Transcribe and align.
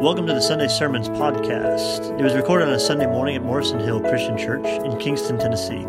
Welcome 0.00 0.26
to 0.28 0.32
the 0.32 0.40
Sunday 0.40 0.68
Sermons 0.68 1.10
podcast. 1.10 2.18
It 2.18 2.22
was 2.22 2.32
recorded 2.34 2.68
on 2.68 2.72
a 2.72 2.80
Sunday 2.80 3.04
morning 3.04 3.36
at 3.36 3.42
Morrison 3.42 3.78
Hill 3.78 4.00
Christian 4.00 4.38
Church 4.38 4.64
in 4.64 4.96
Kingston, 4.96 5.38
Tennessee. 5.38 5.84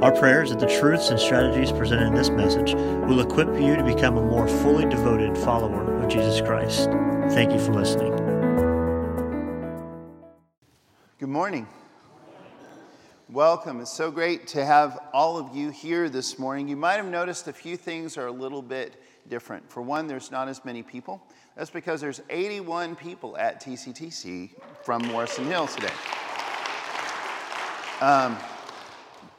Our 0.00 0.12
prayer 0.12 0.44
is 0.44 0.50
that 0.50 0.60
the 0.60 0.68
truths 0.78 1.10
and 1.10 1.18
strategies 1.18 1.72
presented 1.72 2.06
in 2.06 2.14
this 2.14 2.30
message 2.30 2.74
will 2.74 3.18
equip 3.18 3.48
you 3.60 3.74
to 3.74 3.82
become 3.82 4.16
a 4.16 4.24
more 4.24 4.46
fully 4.46 4.88
devoted 4.88 5.36
follower 5.36 6.00
of 6.00 6.08
Jesus 6.08 6.40
Christ. 6.40 6.88
Thank 7.34 7.52
you 7.52 7.58
for 7.58 7.74
listening. 7.74 8.12
Good 11.18 11.28
morning. 11.28 11.66
Welcome. 13.28 13.80
It's 13.80 13.92
so 13.92 14.12
great 14.12 14.46
to 14.48 14.64
have 14.64 15.00
all 15.12 15.36
of 15.36 15.56
you 15.56 15.70
here 15.70 16.08
this 16.08 16.38
morning. 16.38 16.68
You 16.68 16.76
might 16.76 16.94
have 16.94 17.06
noticed 17.06 17.48
a 17.48 17.52
few 17.52 17.76
things 17.76 18.16
are 18.16 18.28
a 18.28 18.32
little 18.32 18.62
bit 18.62 19.02
different. 19.28 19.68
For 19.68 19.82
one, 19.82 20.06
there's 20.06 20.30
not 20.30 20.48
as 20.48 20.64
many 20.64 20.84
people. 20.84 21.20
That's 21.58 21.70
because 21.70 22.00
there's 22.00 22.22
81 22.30 22.94
people 22.94 23.36
at 23.36 23.60
TCTC 23.60 24.50
from 24.84 25.02
Morrison 25.08 25.44
Hill 25.44 25.66
today. 25.66 25.92
Um, 28.00 28.36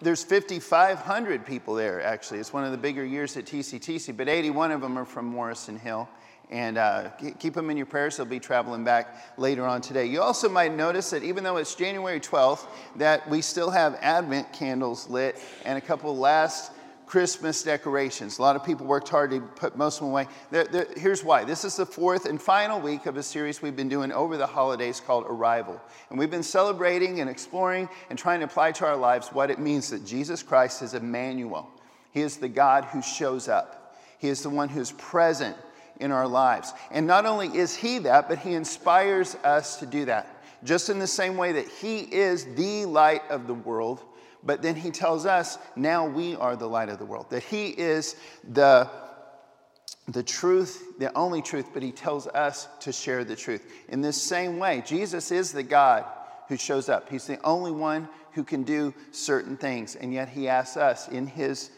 there's 0.02 0.22
5,500 0.26 1.46
people 1.46 1.76
there, 1.76 2.04
actually. 2.04 2.40
It's 2.40 2.52
one 2.52 2.66
of 2.66 2.72
the 2.72 2.78
bigger 2.78 3.06
years 3.06 3.38
at 3.38 3.46
TCTC, 3.46 4.18
but 4.18 4.28
81 4.28 4.72
of 4.72 4.82
them 4.82 5.00
are 5.00 5.06
from 5.06 5.28
Morrison 5.28 5.80
Hill. 5.80 6.10
And 6.50 6.78
uh, 6.78 7.12
keep 7.40 7.54
them 7.54 7.70
in 7.70 7.78
your 7.78 7.86
prayers. 7.86 8.18
They'll 8.18 8.26
be 8.26 8.40
traveling 8.40 8.84
back 8.84 9.38
later 9.38 9.66
on 9.66 9.80
today. 9.80 10.06
You 10.06 10.22
also 10.22 10.50
might 10.50 10.74
notice 10.74 11.12
that 11.12 11.24
even 11.24 11.46
though 11.46 11.56
it's 11.56 11.74
January 11.74 12.20
12th, 12.20 12.68
that 12.98 13.30
we 13.30 13.42
still 13.42 13.70
have 13.70 13.98
Advent 14.02 14.52
candles 14.52 15.08
lit 15.08 15.40
and 15.64 15.78
a 15.78 15.82
couple 15.82 16.18
last 16.18 16.74
Christmas 17.10 17.64
decorations. 17.64 18.38
A 18.38 18.42
lot 18.44 18.56
of 18.56 18.64
people 18.64 18.86
worked 18.86 19.10
hard 19.10 19.32
to 19.32 19.42
put 19.42 19.76
most 19.76 19.96
of 19.96 20.02
them 20.02 20.12
away. 20.12 20.28
They're, 20.52 20.66
they're, 20.66 20.88
here's 20.96 21.24
why. 21.24 21.44
This 21.44 21.66
is 21.66 21.76
the 21.76 21.86
fourth 21.86 22.28
and 22.28 22.40
final 22.40 22.80
week 22.80 23.08
of 23.08 23.18
a 23.18 23.24
series 23.24 23.64
we've 23.64 23.76
been 23.76 23.90
doing 23.90 24.12
over 24.12 24.38
the 24.38 24.46
holidays 24.46 25.00
called 25.00 25.26
Arrival. 25.28 25.82
And 26.12 26.20
we've 26.20 26.30
been 26.30 26.44
celebrating 26.44 27.20
and 27.20 27.28
exploring 27.28 27.90
and 28.12 28.20
trying 28.20 28.42
to 28.42 28.46
apply 28.46 28.74
to 28.74 28.86
our 28.86 28.96
lives 28.96 29.30
what 29.30 29.50
it 29.50 29.58
means 29.58 29.90
that 29.90 30.06
Jesus 30.06 30.44
Christ 30.44 30.84
is 30.84 30.94
Emmanuel. 30.94 31.68
He 32.12 32.22
is 32.22 32.38
the 32.38 32.48
God 32.48 32.86
who 32.86 33.02
shows 33.02 33.48
up, 33.48 33.98
He 34.20 34.28
is 34.28 34.44
the 34.44 34.52
one 34.52 34.70
who's 34.70 34.92
present 34.92 35.58
in 36.00 36.12
our 36.12 36.28
lives. 36.28 36.74
And 36.92 37.08
not 37.08 37.26
only 37.26 37.48
is 37.48 37.76
He 37.76 37.98
that, 38.00 38.30
but 38.30 38.38
He 38.38 38.54
inspires 38.54 39.34
us 39.44 39.78
to 39.78 39.88
do 39.88 40.06
that. 40.06 40.44
Just 40.64 40.92
in 40.92 41.00
the 41.00 41.08
same 41.08 41.38
way 41.38 41.54
that 41.54 41.68
He 41.68 42.02
is 42.02 42.46
the 42.54 42.86
light 42.86 43.24
of 43.32 43.48
the 43.48 43.56
world 43.56 44.04
but 44.44 44.62
then 44.62 44.76
he 44.76 44.92
tells 44.92 45.26
us 45.26 45.58
now 45.76 46.08
we 46.08 46.36
are 46.36 46.56
the 46.56 46.68
light 46.68 46.90
of 46.90 47.00
the 47.00 47.06
world, 47.06 47.30
that 47.30 47.44
he 47.44 47.68
is 47.68 48.16
the, 48.52 48.90
the 50.08 50.24
truth, 50.24 50.98
the 51.00 51.16
only 51.18 51.42
truth, 51.42 51.68
but 51.74 51.84
he 51.84 51.92
tells 51.92 52.28
us 52.28 52.68
to 52.82 52.92
share 52.92 53.24
the 53.24 53.36
truth. 53.36 53.66
In 53.90 54.02
this 54.02 54.22
same 54.22 54.60
way, 54.60 54.84
Jesus 54.86 55.32
is 55.32 55.52
the 55.52 55.64
God 55.64 56.06
who 56.48 56.58
shows 56.58 56.90
up. 56.90 57.10
He's 57.10 57.28
the 57.28 57.40
only 57.46 57.72
one 57.72 58.08
who 58.32 58.44
can 58.44 58.64
do 58.64 58.94
certain 59.12 59.58
things, 59.58 59.96
and 59.96 60.14
yet 60.14 60.30
he 60.30 60.48
asks 60.48 60.78
us 60.78 61.08
in 61.08 61.28
his, 61.28 61.72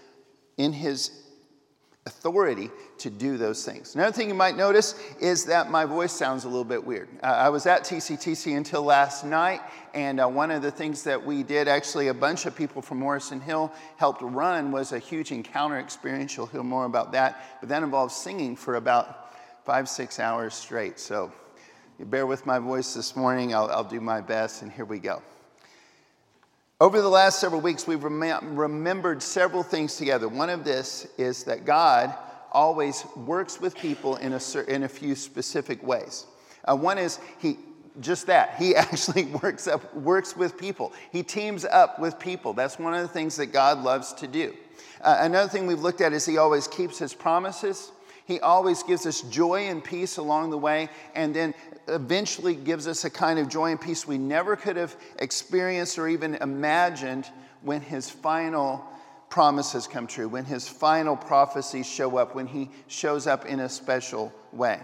in 0.58 0.73
his 0.73 1.12
authority 2.07 2.71
to 2.97 3.11
do 3.11 3.38
those 3.38 3.63
things. 3.63 3.94
Another 3.94 4.11
thing 4.11 4.27
you 4.27 4.33
might 4.33 4.57
notice 4.57 4.95
is 5.19 5.45
that 5.45 5.69
my 5.69 5.85
voice 5.85 6.11
sounds 6.11 6.45
a 6.45 6.47
little 6.47 6.63
bit 6.63 6.83
weird. 6.83 7.08
Uh, 7.21 7.27
I 7.27 7.49
was 7.49 7.67
at 7.67 7.83
TCTC 7.83 8.58
until 8.58 8.81
last 8.81 9.23
night, 9.23 9.61
and 9.93 10.19
uh, 10.19 10.27
one 10.27 10.49
of 10.49 10.63
the 10.63 10.71
things 10.71 11.03
that 11.03 11.23
we 11.23 11.43
did, 11.43 11.67
actually, 11.67 12.08
a 12.08 12.13
bunch 12.13 12.47
of 12.47 12.55
people 12.55 12.81
from 12.81 12.97
Morrison 12.97 13.39
Hill 13.39 13.71
helped 13.97 14.23
run, 14.23 14.71
was 14.71 14.93
a 14.93 14.99
huge 14.99 15.31
encounter 15.31 15.77
experience. 15.77 16.35
You'll 16.35 16.47
hear 16.47 16.63
more 16.63 16.85
about 16.85 17.11
that, 17.11 17.59
but 17.59 17.69
that 17.69 17.83
involves 17.83 18.15
singing 18.15 18.55
for 18.55 18.75
about 18.75 19.36
five, 19.63 19.88
six 19.88 20.19
hours 20.19 20.55
straight. 20.55 20.99
So 20.99 21.31
bear 21.99 22.25
with 22.25 22.47
my 22.47 22.58
voice 22.58 22.95
this 22.95 23.15
morning. 23.15 23.53
I'll, 23.53 23.69
I'll 23.69 23.83
do 23.83 24.02
my 24.02 24.21
best, 24.21 24.63
and 24.63 24.71
here 24.71 24.86
we 24.86 24.97
go. 24.97 25.21
Over 26.81 26.99
the 26.99 27.09
last 27.09 27.39
several 27.39 27.61
weeks, 27.61 27.85
we've 27.85 28.03
rem- 28.03 28.55
remembered 28.55 29.21
several 29.21 29.61
things 29.61 29.97
together. 29.97 30.27
One 30.27 30.49
of 30.49 30.64
this 30.64 31.05
is 31.19 31.43
that 31.43 31.64
God 31.64 32.11
always 32.52 33.05
works 33.15 33.61
with 33.61 33.75
people 33.75 34.15
in 34.15 34.33
a, 34.33 34.42
in 34.67 34.81
a 34.81 34.89
few 34.89 35.14
specific 35.14 35.83
ways. 35.83 36.25
Uh, 36.65 36.75
one 36.75 36.97
is 36.97 37.20
He 37.37 37.59
just 37.99 38.25
that. 38.25 38.55
He 38.58 38.75
actually 38.75 39.25
works, 39.25 39.67
up, 39.67 39.93
works 39.93 40.36
with 40.36 40.58
people. 40.58 40.91
He 41.11 41.21
teams 41.21 41.65
up 41.65 41.99
with 41.99 42.17
people. 42.17 42.53
That's 42.53 42.80
one 42.80 42.95
of 42.95 43.03
the 43.03 43.08
things 43.08 43.36
that 43.36 43.53
God 43.53 43.83
loves 43.83 44.14
to 44.14 44.25
do. 44.25 44.55
Uh, 45.02 45.17
another 45.20 45.49
thing 45.49 45.67
we've 45.67 45.81
looked 45.81 46.02
at 46.02 46.14
is 46.14 46.25
He 46.25 46.39
always 46.39 46.67
keeps 46.67 46.97
His 46.97 47.14
promises. 47.14 47.91
He 48.25 48.39
always 48.39 48.81
gives 48.81 49.05
us 49.05 49.21
joy 49.21 49.67
and 49.67 49.83
peace 49.83 50.17
along 50.17 50.49
the 50.49 50.58
way, 50.58 50.89
and 51.14 51.36
then 51.36 51.53
eventually 51.87 52.55
gives 52.55 52.87
us 52.87 53.05
a 53.05 53.09
kind 53.09 53.39
of 53.39 53.49
joy 53.49 53.71
and 53.71 53.81
peace 53.81 54.08
we 54.08 54.17
never 54.17 54.55
could 54.55 54.77
have 54.77 54.95
experienced 55.19 55.97
or 55.97 56.08
even 56.08 56.36
imagined 56.36 57.30
when 57.61 57.81
his 57.81 58.09
final 58.09 58.86
promises 59.30 59.87
come 59.87 60.08
true, 60.08 60.27
when 60.27 60.45
his 60.45 60.67
final 60.67 61.15
prophecies 61.15 61.87
show 61.87 62.17
up, 62.17 62.36
when 62.36 62.47
he 62.47 62.70
shows 62.87 63.27
up 63.27 63.45
in 63.45 63.61
a 63.61 63.70
special 63.70 64.31
way. 64.52 64.80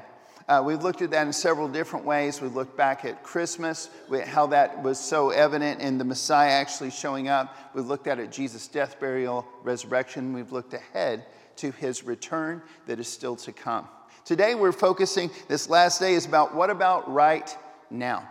Uh, 0.47 0.63
we've 0.65 0.81
looked 0.81 1.01
at 1.01 1.11
that 1.11 1.27
in 1.27 1.33
several 1.33 1.67
different 1.67 2.05
ways. 2.05 2.39
We've 2.39 2.55
looked 2.55 2.77
back 2.77 3.03
at 3.03 3.21
Christmas, 3.21 3.89
how 4.25 4.47
that 4.47 4.81
was 4.81 4.97
so 4.97 5.31
evident 5.31 5.81
in 5.81 5.97
the 5.97 6.05
Messiah 6.05 6.51
actually 6.51 6.91
showing 6.91 7.27
up. 7.27 7.53
We've 7.73 7.85
looked 7.85 8.07
at 8.07 8.17
it 8.17 8.31
Jesus' 8.31 8.69
death, 8.69 8.97
burial, 8.97 9.45
resurrection. 9.63 10.31
We've 10.31 10.53
looked 10.53 10.73
ahead 10.73 11.25
to 11.57 11.71
his 11.71 12.05
return 12.05 12.61
that 12.85 12.97
is 12.97 13.09
still 13.09 13.35
to 13.35 13.51
come. 13.51 13.89
Today 14.27 14.55
we're 14.55 14.73
focusing, 14.73 15.31
this 15.47 15.69
last 15.69 16.01
day 16.01 16.13
is 16.13 16.25
about 16.25 16.53
what 16.53 16.69
about 16.69 17.09
right 17.09 17.57
now? 17.89 18.27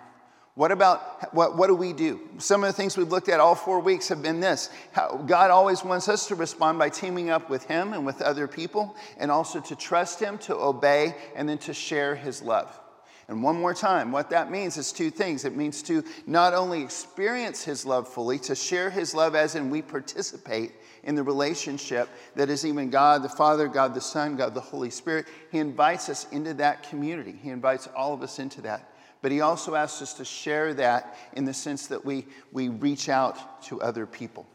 What 0.54 0.70
about 0.70 1.32
what, 1.34 1.56
what 1.56 1.68
do 1.68 1.74
we 1.74 1.94
do? 1.94 2.20
Some 2.36 2.62
of 2.62 2.68
the 2.68 2.74
things 2.74 2.98
we've 2.98 3.08
looked 3.08 3.30
at 3.30 3.40
all 3.40 3.54
four 3.54 3.80
weeks 3.80 4.06
have 4.08 4.20
been 4.20 4.38
this. 4.38 4.68
How 4.92 5.16
God 5.26 5.50
always 5.50 5.82
wants 5.82 6.10
us 6.10 6.28
to 6.28 6.34
respond 6.34 6.78
by 6.78 6.90
teaming 6.90 7.30
up 7.30 7.48
with 7.48 7.64
Him 7.64 7.94
and 7.94 8.04
with 8.04 8.20
other 8.20 8.46
people, 8.46 8.94
and 9.16 9.30
also 9.30 9.58
to 9.58 9.74
trust 9.74 10.20
Him, 10.20 10.36
to 10.40 10.54
obey, 10.54 11.14
and 11.34 11.48
then 11.48 11.56
to 11.60 11.72
share 11.72 12.14
His 12.14 12.42
love. 12.42 12.78
And 13.28 13.42
one 13.42 13.58
more 13.58 13.74
time, 13.74 14.12
what 14.12 14.30
that 14.30 14.52
means 14.52 14.76
is 14.76 14.92
two 14.92 15.10
things. 15.10 15.44
It 15.44 15.56
means 15.56 15.82
to 15.82 16.04
not 16.26 16.54
only 16.54 16.82
experience 16.82 17.64
His 17.64 17.84
love 17.84 18.06
fully, 18.06 18.38
to 18.40 18.54
share 18.54 18.88
His 18.88 19.14
love 19.14 19.34
as 19.34 19.56
in 19.56 19.68
we 19.68 19.82
participate 19.82 20.72
in 21.02 21.16
the 21.16 21.24
relationship 21.24 22.08
that 22.36 22.50
is 22.50 22.64
even 22.64 22.88
God 22.88 23.24
the 23.24 23.28
Father, 23.28 23.66
God 23.66 23.94
the 23.94 24.00
Son, 24.00 24.36
God 24.36 24.54
the 24.54 24.60
Holy 24.60 24.90
Spirit. 24.90 25.26
He 25.50 25.58
invites 25.58 26.08
us 26.08 26.26
into 26.30 26.54
that 26.54 26.88
community. 26.88 27.36
He 27.42 27.50
invites 27.50 27.88
all 27.96 28.14
of 28.14 28.22
us 28.22 28.38
into 28.38 28.60
that. 28.62 28.92
But 29.22 29.32
He 29.32 29.40
also 29.40 29.74
asks 29.74 30.02
us 30.02 30.14
to 30.14 30.24
share 30.24 30.72
that 30.74 31.16
in 31.32 31.44
the 31.44 31.54
sense 31.54 31.88
that 31.88 32.04
we, 32.04 32.26
we 32.52 32.68
reach 32.68 33.08
out 33.08 33.60
to 33.64 33.82
other 33.82 34.06
people. 34.06 34.46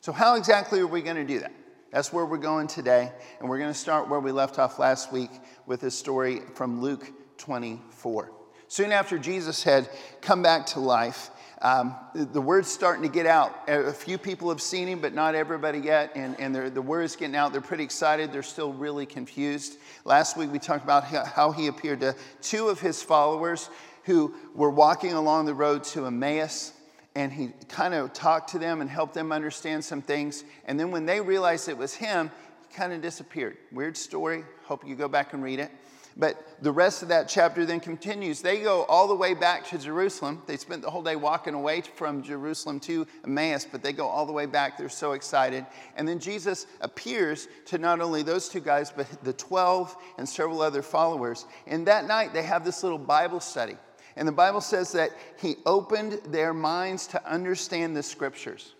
So, 0.00 0.10
how 0.10 0.34
exactly 0.34 0.80
are 0.80 0.88
we 0.88 1.02
going 1.02 1.16
to 1.16 1.24
do 1.24 1.38
that? 1.38 1.52
That's 1.92 2.12
where 2.12 2.26
we're 2.26 2.38
going 2.38 2.66
today. 2.66 3.12
And 3.38 3.48
we're 3.48 3.58
going 3.58 3.72
to 3.72 3.78
start 3.78 4.08
where 4.08 4.18
we 4.18 4.32
left 4.32 4.58
off 4.58 4.80
last 4.80 5.12
week 5.12 5.30
with 5.66 5.84
a 5.84 5.90
story 5.90 6.40
from 6.54 6.80
Luke 6.80 7.12
24. 7.42 8.30
Soon 8.68 8.92
after 8.92 9.18
Jesus 9.18 9.64
had 9.64 9.88
come 10.20 10.42
back 10.42 10.64
to 10.66 10.80
life, 10.80 11.30
um, 11.60 11.96
the 12.14 12.40
word's 12.40 12.68
starting 12.68 13.02
to 13.02 13.08
get 13.08 13.26
out. 13.26 13.68
A 13.68 13.92
few 13.92 14.16
people 14.16 14.48
have 14.48 14.62
seen 14.62 14.86
him, 14.86 15.00
but 15.00 15.12
not 15.12 15.34
everybody 15.34 15.80
yet. 15.80 16.12
And, 16.14 16.38
and 16.40 16.54
the 16.54 16.82
word's 16.82 17.16
getting 17.16 17.34
out. 17.34 17.52
They're 17.52 17.60
pretty 17.60 17.82
excited. 17.82 18.32
They're 18.32 18.44
still 18.44 18.72
really 18.72 19.06
confused. 19.06 19.78
Last 20.04 20.36
week 20.36 20.52
we 20.52 20.60
talked 20.60 20.84
about 20.84 21.04
how 21.04 21.50
he 21.50 21.66
appeared 21.66 22.00
to 22.00 22.14
two 22.40 22.68
of 22.68 22.80
his 22.80 23.02
followers 23.02 23.70
who 24.04 24.34
were 24.54 24.70
walking 24.70 25.12
along 25.12 25.46
the 25.46 25.54
road 25.54 25.82
to 25.84 26.06
Emmaus. 26.06 26.72
And 27.16 27.32
he 27.32 27.50
kind 27.68 27.92
of 27.92 28.12
talked 28.12 28.50
to 28.50 28.58
them 28.58 28.80
and 28.80 28.88
helped 28.88 29.14
them 29.14 29.32
understand 29.32 29.84
some 29.84 30.00
things. 30.00 30.44
And 30.64 30.78
then 30.78 30.92
when 30.92 31.06
they 31.06 31.20
realized 31.20 31.68
it 31.68 31.76
was 31.76 31.92
him, 31.92 32.30
he 32.68 32.74
kind 32.74 32.92
of 32.92 33.02
disappeared. 33.02 33.56
Weird 33.72 33.96
story. 33.96 34.44
Hope 34.64 34.86
you 34.86 34.94
go 34.94 35.08
back 35.08 35.32
and 35.34 35.42
read 35.42 35.58
it. 35.58 35.70
But 36.16 36.62
the 36.62 36.72
rest 36.72 37.02
of 37.02 37.08
that 37.08 37.28
chapter 37.28 37.64
then 37.64 37.80
continues. 37.80 38.42
They 38.42 38.60
go 38.60 38.84
all 38.84 39.08
the 39.08 39.14
way 39.14 39.34
back 39.34 39.66
to 39.68 39.78
Jerusalem. 39.78 40.42
They 40.46 40.56
spent 40.56 40.82
the 40.82 40.90
whole 40.90 41.02
day 41.02 41.16
walking 41.16 41.54
away 41.54 41.80
from 41.80 42.22
Jerusalem 42.22 42.80
to 42.80 43.06
Emmaus, 43.24 43.66
but 43.70 43.82
they 43.82 43.92
go 43.92 44.06
all 44.06 44.26
the 44.26 44.32
way 44.32 44.46
back. 44.46 44.76
They're 44.76 44.88
so 44.88 45.12
excited. 45.12 45.64
And 45.96 46.06
then 46.06 46.18
Jesus 46.18 46.66
appears 46.80 47.48
to 47.66 47.78
not 47.78 48.00
only 48.00 48.22
those 48.22 48.48
two 48.48 48.60
guys, 48.60 48.90
but 48.90 49.06
the 49.24 49.32
12 49.32 49.96
and 50.18 50.28
several 50.28 50.60
other 50.60 50.82
followers. 50.82 51.46
And 51.66 51.86
that 51.86 52.06
night, 52.06 52.32
they 52.32 52.42
have 52.42 52.64
this 52.64 52.82
little 52.82 52.98
Bible 52.98 53.40
study. 53.40 53.76
And 54.16 54.28
the 54.28 54.32
Bible 54.32 54.60
says 54.60 54.92
that 54.92 55.10
he 55.40 55.56
opened 55.64 56.20
their 56.28 56.52
minds 56.52 57.06
to 57.08 57.30
understand 57.30 57.96
the 57.96 58.02
scriptures. 58.02 58.74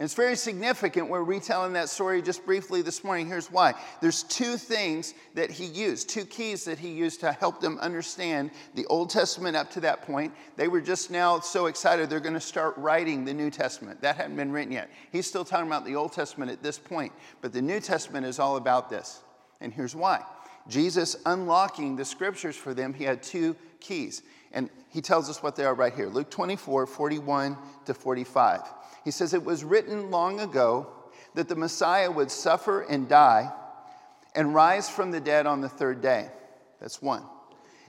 And 0.00 0.06
it's 0.06 0.14
very 0.14 0.34
significant. 0.34 1.10
We're 1.10 1.24
retelling 1.24 1.74
that 1.74 1.90
story 1.90 2.22
just 2.22 2.46
briefly 2.46 2.80
this 2.80 3.04
morning. 3.04 3.26
Here's 3.26 3.52
why. 3.52 3.74
There's 4.00 4.22
two 4.22 4.56
things 4.56 5.12
that 5.34 5.50
he 5.50 5.66
used, 5.66 6.08
two 6.08 6.24
keys 6.24 6.64
that 6.64 6.78
he 6.78 6.88
used 6.88 7.20
to 7.20 7.32
help 7.32 7.60
them 7.60 7.78
understand 7.80 8.50
the 8.74 8.86
Old 8.86 9.10
Testament 9.10 9.58
up 9.58 9.70
to 9.72 9.80
that 9.80 10.00
point. 10.00 10.32
They 10.56 10.68
were 10.68 10.80
just 10.80 11.10
now 11.10 11.38
so 11.40 11.66
excited 11.66 12.08
they're 12.08 12.18
going 12.18 12.32
to 12.32 12.40
start 12.40 12.78
writing 12.78 13.26
the 13.26 13.34
New 13.34 13.50
Testament. 13.50 14.00
That 14.00 14.16
hadn't 14.16 14.36
been 14.36 14.50
written 14.52 14.72
yet. 14.72 14.88
He's 15.12 15.26
still 15.26 15.44
talking 15.44 15.66
about 15.66 15.84
the 15.84 15.96
Old 15.96 16.12
Testament 16.12 16.50
at 16.50 16.62
this 16.62 16.78
point, 16.78 17.12
but 17.42 17.52
the 17.52 17.60
New 17.60 17.78
Testament 17.78 18.24
is 18.24 18.38
all 18.38 18.56
about 18.56 18.88
this. 18.88 19.20
And 19.60 19.70
here's 19.70 19.94
why. 19.94 20.24
Jesus 20.66 21.14
unlocking 21.26 21.94
the 21.94 22.06
scriptures 22.06 22.56
for 22.56 22.72
them, 22.72 22.94
he 22.94 23.04
had 23.04 23.22
two 23.22 23.54
keys. 23.80 24.22
And 24.52 24.70
he 24.88 25.02
tells 25.02 25.28
us 25.28 25.42
what 25.42 25.56
they 25.56 25.64
are 25.66 25.74
right 25.74 25.92
here 25.92 26.08
Luke 26.08 26.30
24, 26.30 26.86
41 26.86 27.58
to 27.84 27.92
45. 27.92 28.62
He 29.10 29.12
says, 29.12 29.34
It 29.34 29.44
was 29.44 29.64
written 29.64 30.12
long 30.12 30.38
ago 30.38 30.86
that 31.34 31.48
the 31.48 31.56
Messiah 31.56 32.08
would 32.08 32.30
suffer 32.30 32.82
and 32.82 33.08
die 33.08 33.50
and 34.36 34.54
rise 34.54 34.88
from 34.88 35.10
the 35.10 35.18
dead 35.18 35.48
on 35.48 35.60
the 35.60 35.68
third 35.68 36.00
day. 36.00 36.30
That's 36.78 37.02
one. 37.02 37.24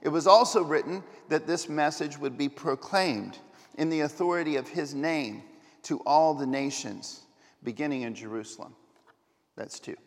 It 0.01 0.09
was 0.09 0.25
also 0.25 0.63
written 0.63 1.03
that 1.29 1.45
this 1.45 1.69
message 1.69 2.17
would 2.17 2.39
be 2.39 2.49
proclaimed 2.49 3.37
in 3.77 3.91
the 3.91 3.99
authority 3.99 4.55
of 4.55 4.67
his 4.67 4.95
name 4.95 5.43
to 5.83 5.99
all 6.07 6.33
the 6.33 6.47
nations, 6.47 7.21
beginning 7.63 8.01
in 8.01 8.15
Jerusalem. 8.15 8.75
That's 9.55 9.79
two. 9.79 9.97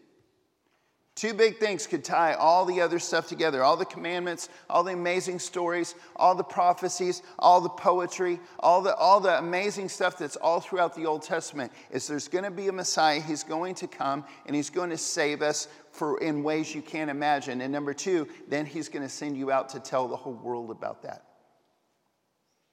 Two 1.15 1.33
big 1.33 1.59
things 1.59 1.87
could 1.87 2.03
tie 2.03 2.35
all 2.35 2.65
the 2.65 2.81
other 2.81 2.99
stuff 2.99 3.29
together 3.29 3.63
all 3.63 3.77
the 3.77 3.85
commandments, 3.85 4.49
all 4.69 4.83
the 4.83 4.93
amazing 4.93 5.39
stories, 5.39 5.95
all 6.17 6.35
the 6.35 6.43
prophecies, 6.43 7.23
all 7.39 7.61
the 7.61 7.69
poetry, 7.69 8.41
all 8.59 8.83
the, 8.83 8.95
all 8.97 9.21
the 9.21 9.39
amazing 9.39 9.89
stuff 9.89 10.19
that's 10.19 10.35
all 10.35 10.59
throughout 10.59 10.97
the 10.97 11.07
Old 11.07 11.23
Testament. 11.23 11.71
Is 11.93 12.09
there's 12.09 12.27
going 12.27 12.45
to 12.45 12.51
be 12.51 12.67
a 12.67 12.73
Messiah, 12.73 13.21
he's 13.21 13.45
going 13.45 13.77
to 13.77 13.87
come, 13.87 14.25
and 14.47 14.57
he's 14.57 14.71
going 14.71 14.91
to 14.91 14.99
save 14.99 15.41
us 15.41 15.69
for, 15.93 16.19
in 16.21 16.43
ways 16.43 16.75
you 16.75 16.83
can't 16.83 17.11
imagine. 17.11 17.61
And 17.61 17.73
number 17.73 17.95
two, 17.95 18.27
then 18.49 18.67
he's 18.67 18.89
going 18.89 19.05
to 19.05 19.09
send 19.09 19.37
you 19.37 19.53
out 19.53 19.69
to 19.71 19.81
tell 19.81 20.09
the 20.09 20.17
whole 20.17 20.35
world 20.35 20.73
about 20.73 21.03
that. 21.03 21.23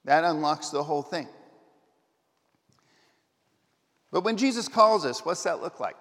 That 0.06 0.24
unlocks 0.24 0.70
the 0.70 0.84
whole 0.84 1.04
thing. 1.04 1.28
But 4.12 4.24
when 4.24 4.36
Jesus 4.36 4.68
calls 4.68 5.06
us, 5.06 5.24
what's 5.24 5.44
that 5.44 5.62
look 5.62 5.80
like? 5.80 5.96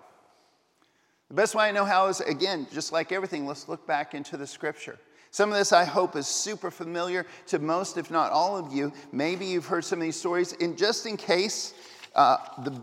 The 1.30 1.34
best 1.34 1.54
way 1.54 1.68
I 1.68 1.70
know 1.70 1.84
how 1.84 2.08
is, 2.08 2.20
again, 2.20 2.66
just 2.72 2.90
like 2.90 3.12
everything, 3.12 3.46
let's 3.46 3.68
look 3.68 3.86
back 3.86 4.14
into 4.14 4.36
the 4.36 4.48
scripture. 4.48 4.98
Some 5.30 5.52
of 5.52 5.56
this, 5.56 5.72
I 5.72 5.84
hope, 5.84 6.16
is 6.16 6.26
super 6.26 6.72
familiar 6.72 7.24
to 7.46 7.60
most, 7.60 7.96
if 7.98 8.10
not 8.10 8.32
all 8.32 8.56
of 8.56 8.72
you. 8.72 8.92
Maybe 9.12 9.46
you've 9.46 9.66
heard 9.66 9.84
some 9.84 10.00
of 10.00 10.02
these 10.02 10.16
stories. 10.16 10.56
And 10.60 10.76
just 10.76 11.06
in 11.06 11.16
case, 11.16 11.74
uh, 12.16 12.38
the, 12.64 12.82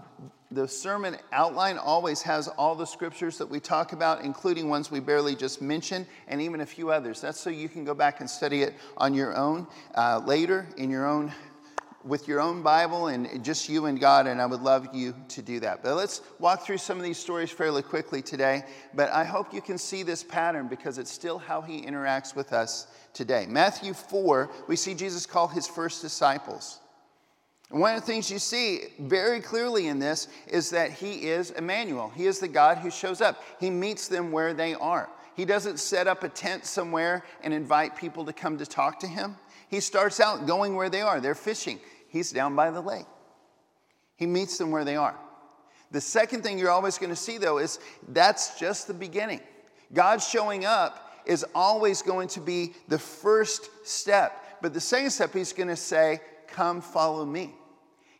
the 0.49 0.65
sermon 0.65 1.17
outline 1.33 1.77
always 1.77 2.21
has 2.21 2.47
all 2.47 2.73
the 2.73 2.85
scriptures 2.85 3.37
that 3.37 3.49
we 3.49 3.59
talk 3.59 3.91
about, 3.91 4.23
including 4.23 4.69
ones 4.69 4.89
we 4.89 5.01
barely 5.01 5.35
just 5.35 5.61
mentioned, 5.61 6.05
and 6.29 6.41
even 6.41 6.61
a 6.61 6.65
few 6.65 6.89
others. 6.89 7.19
That's 7.19 7.41
so 7.41 7.49
you 7.49 7.67
can 7.67 7.83
go 7.83 7.93
back 7.93 8.21
and 8.21 8.29
study 8.29 8.61
it 8.61 8.75
on 8.95 9.13
your 9.13 9.35
own 9.35 9.67
uh, 9.95 10.21
later 10.25 10.65
in 10.77 10.89
your 10.89 11.05
own 11.05 11.33
with 12.07 12.27
your 12.27 12.39
own 12.39 12.63
Bible 12.63 13.07
and 13.07 13.43
just 13.43 13.69
you 13.69 13.85
and 13.85 13.99
God, 13.99 14.27
and 14.27 14.41
I 14.41 14.45
would 14.45 14.61
love 14.61 14.87
you 14.93 15.13
to 15.29 15.41
do 15.41 15.59
that. 15.59 15.83
But 15.83 15.95
let's 15.95 16.21
walk 16.39 16.65
through 16.65 16.77
some 16.77 16.97
of 16.97 17.03
these 17.03 17.17
stories 17.17 17.51
fairly 17.51 17.81
quickly 17.81 18.21
today. 18.21 18.63
But 18.93 19.11
I 19.11 19.23
hope 19.23 19.53
you 19.53 19.61
can 19.61 19.77
see 19.77 20.03
this 20.03 20.23
pattern 20.23 20.67
because 20.67 20.97
it's 20.97 21.11
still 21.11 21.37
how 21.37 21.61
he 21.61 21.81
interacts 21.81 22.35
with 22.35 22.53
us 22.53 22.87
today. 23.13 23.45
Matthew 23.47 23.93
4, 23.93 24.49
we 24.67 24.75
see 24.75 24.93
Jesus 24.93 25.25
call 25.25 25.47
his 25.47 25.67
first 25.67 26.01
disciples. 26.01 26.79
And 27.69 27.81
one 27.81 27.95
of 27.95 28.01
the 28.01 28.07
things 28.07 28.31
you 28.31 28.39
see 28.39 28.83
very 28.99 29.41
clearly 29.41 29.87
in 29.87 29.99
this 29.99 30.29
is 30.47 30.69
that 30.69 30.91
he 30.91 31.27
is 31.27 31.51
Emmanuel. 31.51 32.11
He 32.15 32.25
is 32.25 32.39
the 32.39 32.47
God 32.47 32.77
who 32.77 32.89
shows 32.89 33.19
up. 33.19 33.43
He 33.59 33.69
meets 33.69 34.07
them 34.07 34.31
where 34.31 34.53
they 34.53 34.73
are. 34.73 35.09
He 35.35 35.45
doesn't 35.45 35.79
set 35.79 36.07
up 36.07 36.23
a 36.23 36.29
tent 36.29 36.65
somewhere 36.65 37.23
and 37.43 37.53
invite 37.53 37.95
people 37.95 38.25
to 38.25 38.33
come 38.33 38.57
to 38.57 38.65
talk 38.65 38.99
to 39.01 39.07
him. 39.07 39.35
He 39.69 39.81
starts 39.81 40.19
out 40.19 40.47
going 40.47 40.75
where 40.75 40.89
they 40.89 41.01
are. 41.01 41.19
They're 41.19 41.35
fishing. 41.35 41.79
He's 42.09 42.31
down 42.31 42.55
by 42.55 42.71
the 42.71 42.81
lake. 42.81 43.05
He 44.15 44.25
meets 44.25 44.57
them 44.57 44.71
where 44.71 44.85
they 44.85 44.95
are. 44.95 45.15
The 45.91 46.01
second 46.01 46.43
thing 46.43 46.59
you're 46.59 46.71
always 46.71 46.97
going 46.97 47.11
to 47.11 47.15
see, 47.15 47.37
though, 47.37 47.59
is 47.59 47.79
that's 48.09 48.59
just 48.59 48.87
the 48.87 48.93
beginning. 48.93 49.41
God 49.93 50.21
showing 50.21 50.65
up 50.65 51.21
is 51.25 51.45
always 51.55 52.01
going 52.01 52.27
to 52.29 52.41
be 52.41 52.73
the 52.87 52.99
first 52.99 53.69
step. 53.85 54.43
But 54.61 54.73
the 54.73 54.81
second 54.81 55.11
step, 55.11 55.33
he's 55.33 55.53
going 55.53 55.69
to 55.69 55.75
say, 55.75 56.21
Come 56.47 56.81
follow 56.81 57.25
me. 57.25 57.53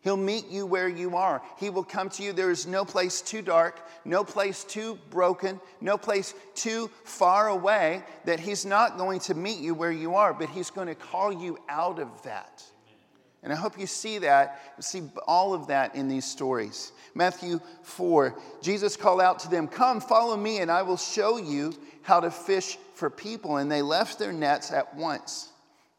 He'll 0.02 0.16
meet 0.16 0.48
you 0.48 0.66
where 0.66 0.88
you 0.88 1.18
are. 1.18 1.42
He 1.58 1.70
will 1.70 1.84
come 1.84 2.10
to 2.12 2.24
you. 2.24 2.32
There 2.32 2.52
is 2.52 2.68
no 2.68 2.86
place 2.86 3.20
too 3.22 3.42
dark, 3.42 3.90
no 4.06 4.24
place 4.24 4.64
too 4.64 4.98
broken, 5.10 5.60
no 5.82 5.98
place 5.98 6.34
too 6.56 6.90
far 7.04 7.50
away 7.50 8.04
that 8.26 8.40
He's 8.40 8.66
not 8.66 8.98
going 8.98 9.20
to 9.22 9.34
meet 9.34 9.60
you 9.60 9.74
where 9.74 9.92
you 9.92 10.16
are, 10.16 10.34
but 10.34 10.50
He's 10.50 10.70
going 10.70 10.88
to 10.88 10.96
call 10.96 11.34
you 11.34 11.58
out 11.68 12.00
of 12.00 12.22
that. 12.24 12.64
And 13.44 13.54
I 13.54 13.56
hope 13.56 13.80
you 13.80 13.88
see 13.88 14.18
that, 14.20 14.60
see 14.80 15.04
all 15.28 15.54
of 15.54 15.68
that 15.68 15.96
in 15.96 16.08
these 16.08 16.26
stories. 16.26 16.92
Matthew 17.14 17.60
4, 17.84 18.38
Jesus 18.62 18.98
called 18.98 19.22
out 19.22 19.40
to 19.40 19.50
them, 19.50 19.68
Come, 19.68 20.02
follow 20.02 20.36
me, 20.36 20.60
and 20.60 20.72
I 20.72 20.82
will 20.82 20.98
show 20.98 21.38
you 21.38 21.74
how 22.02 22.20
to 22.20 22.32
fish 22.32 22.78
for 22.96 23.10
people. 23.10 23.58
And 23.58 23.72
they 23.72 23.82
left 23.82 24.20
their 24.20 24.34
nets 24.34 24.72
at 24.72 24.96
once. 24.96 25.50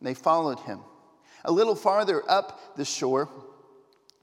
They 0.00 0.14
followed 0.14 0.60
him. 0.60 0.80
A 1.44 1.52
little 1.52 1.76
farther 1.76 2.22
up 2.28 2.76
the 2.76 2.84
shore, 2.84 3.28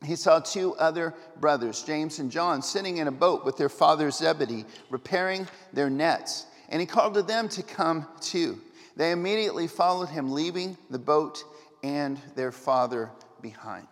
he 0.04 0.16
saw 0.16 0.40
two 0.40 0.76
other 0.76 1.14
brothers, 1.40 1.84
James 1.84 2.20
and 2.20 2.32
John, 2.32 2.62
sitting 2.62 2.98
in 2.98 3.08
a 3.08 3.12
boat 3.12 3.46
with 3.46 3.58
their 3.58 3.70
father 3.70 4.12
Zebedee, 4.12 4.66
repairing 4.90 5.48
their 5.74 5.90
nets. 5.90 6.46
And 6.70 6.80
he 6.80 6.86
called 6.86 7.14
to 7.16 7.24
them 7.24 7.50
to 7.50 7.64
come 7.64 8.08
too. 8.22 8.62
They 8.96 9.12
immediately 9.12 9.68
followed 9.68 10.10
him, 10.10 10.32
leaving 10.32 10.78
the 10.90 11.00
boat 11.00 11.44
and 11.86 12.20
their 12.36 12.52
father 12.52 13.12
behind. 13.42 13.88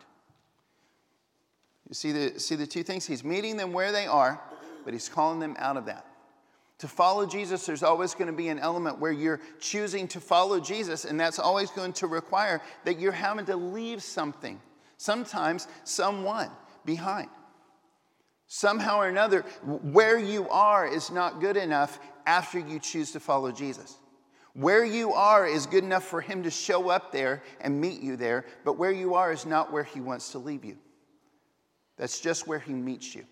You 1.88 1.94
see 1.94 2.12
the, 2.12 2.40
see 2.40 2.56
the 2.56 2.66
two 2.66 2.82
things? 2.82 3.06
He's 3.06 3.24
meeting 3.24 3.56
them 3.56 3.72
where 3.72 3.92
they 3.92 4.08
are, 4.08 4.42
but 4.84 4.94
he's 4.94 5.08
calling 5.08 5.40
them 5.40 5.56
out 5.60 5.78
of 5.78 5.86
that. 5.86 6.08
To 6.80 6.88
follow 6.88 7.28
Jesus, 7.28 7.68
there's 7.68 7.84
always 7.84 8.16
going 8.16 8.32
to 8.32 8.36
be 8.36 8.48
an 8.48 8.58
element 8.58 9.00
where 9.00 9.12
you're 9.12 9.40
choosing 9.60 10.08
to 10.10 10.20
follow 10.20 10.60
Jesus, 10.60 11.06
and 11.06 11.20
that's 11.20 11.38
always 11.38 11.70
going 11.70 11.94
to 11.94 12.08
require 12.08 12.62
that 12.84 13.00
you're 13.00 13.12
having 13.12 13.46
to 13.46 13.56
leave 13.56 14.02
something 14.02 14.60
sometimes 14.98 15.68
someone 15.84 16.50
behind. 16.86 17.30
Somehow 18.48 19.00
or 19.00 19.08
another, 19.08 19.42
where 19.64 20.18
you 20.18 20.50
are 20.50 20.88
is 20.88 21.12
not 21.12 21.42
good 21.42 21.58
enough 21.58 22.00
after 22.26 22.58
you 22.58 22.80
choose 22.80 23.12
to 23.12 23.20
follow 23.20 23.52
Jesus. 23.52 23.98
Where 24.54 24.86
you 24.86 25.14
are 25.14 25.48
is 25.48 25.66
good 25.66 25.84
enough 25.84 26.04
for 26.04 26.22
him 26.22 26.44
to 26.44 26.52
show 26.52 26.90
up 26.90 27.12
there 27.12 27.42
and 27.60 27.82
meet 27.82 28.02
you 28.02 28.16
there, 28.16 28.46
but 28.64 28.78
where 28.78 28.92
you 28.92 29.16
are 29.16 29.32
is 29.32 29.46
not 29.46 29.72
where 29.72 29.84
he 29.84 30.00
wants 30.00 30.32
to 30.34 30.38
leave 30.38 30.64
you. 30.64 30.78
That's 31.98 32.20
just 32.20 32.48
where 32.48 32.60
he 32.60 32.74
meets 32.74 33.16
you. 33.16 33.26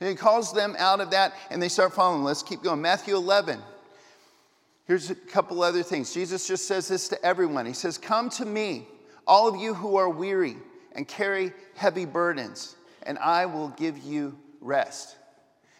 And 0.00 0.08
he 0.08 0.14
calls 0.14 0.52
them 0.52 0.74
out 0.78 1.00
of 1.00 1.10
that 1.10 1.34
and 1.50 1.60
they 1.60 1.68
start 1.68 1.92
following. 1.92 2.22
Let's 2.22 2.42
keep 2.42 2.62
going. 2.62 2.80
Matthew 2.80 3.16
11. 3.16 3.60
Here's 4.86 5.10
a 5.10 5.14
couple 5.14 5.62
other 5.62 5.82
things. 5.82 6.14
Jesus 6.14 6.48
just 6.48 6.66
says 6.66 6.88
this 6.88 7.08
to 7.08 7.22
everyone. 7.22 7.66
He 7.66 7.74
says, 7.74 7.98
Come 7.98 8.30
to 8.30 8.46
me, 8.46 8.86
all 9.26 9.46
of 9.46 9.56
you 9.56 9.74
who 9.74 9.96
are 9.96 10.08
weary 10.08 10.56
and 10.92 11.06
carry 11.06 11.52
heavy 11.74 12.06
burdens, 12.06 12.74
and 13.02 13.18
I 13.18 13.44
will 13.44 13.68
give 13.70 13.98
you 13.98 14.38
rest. 14.62 15.16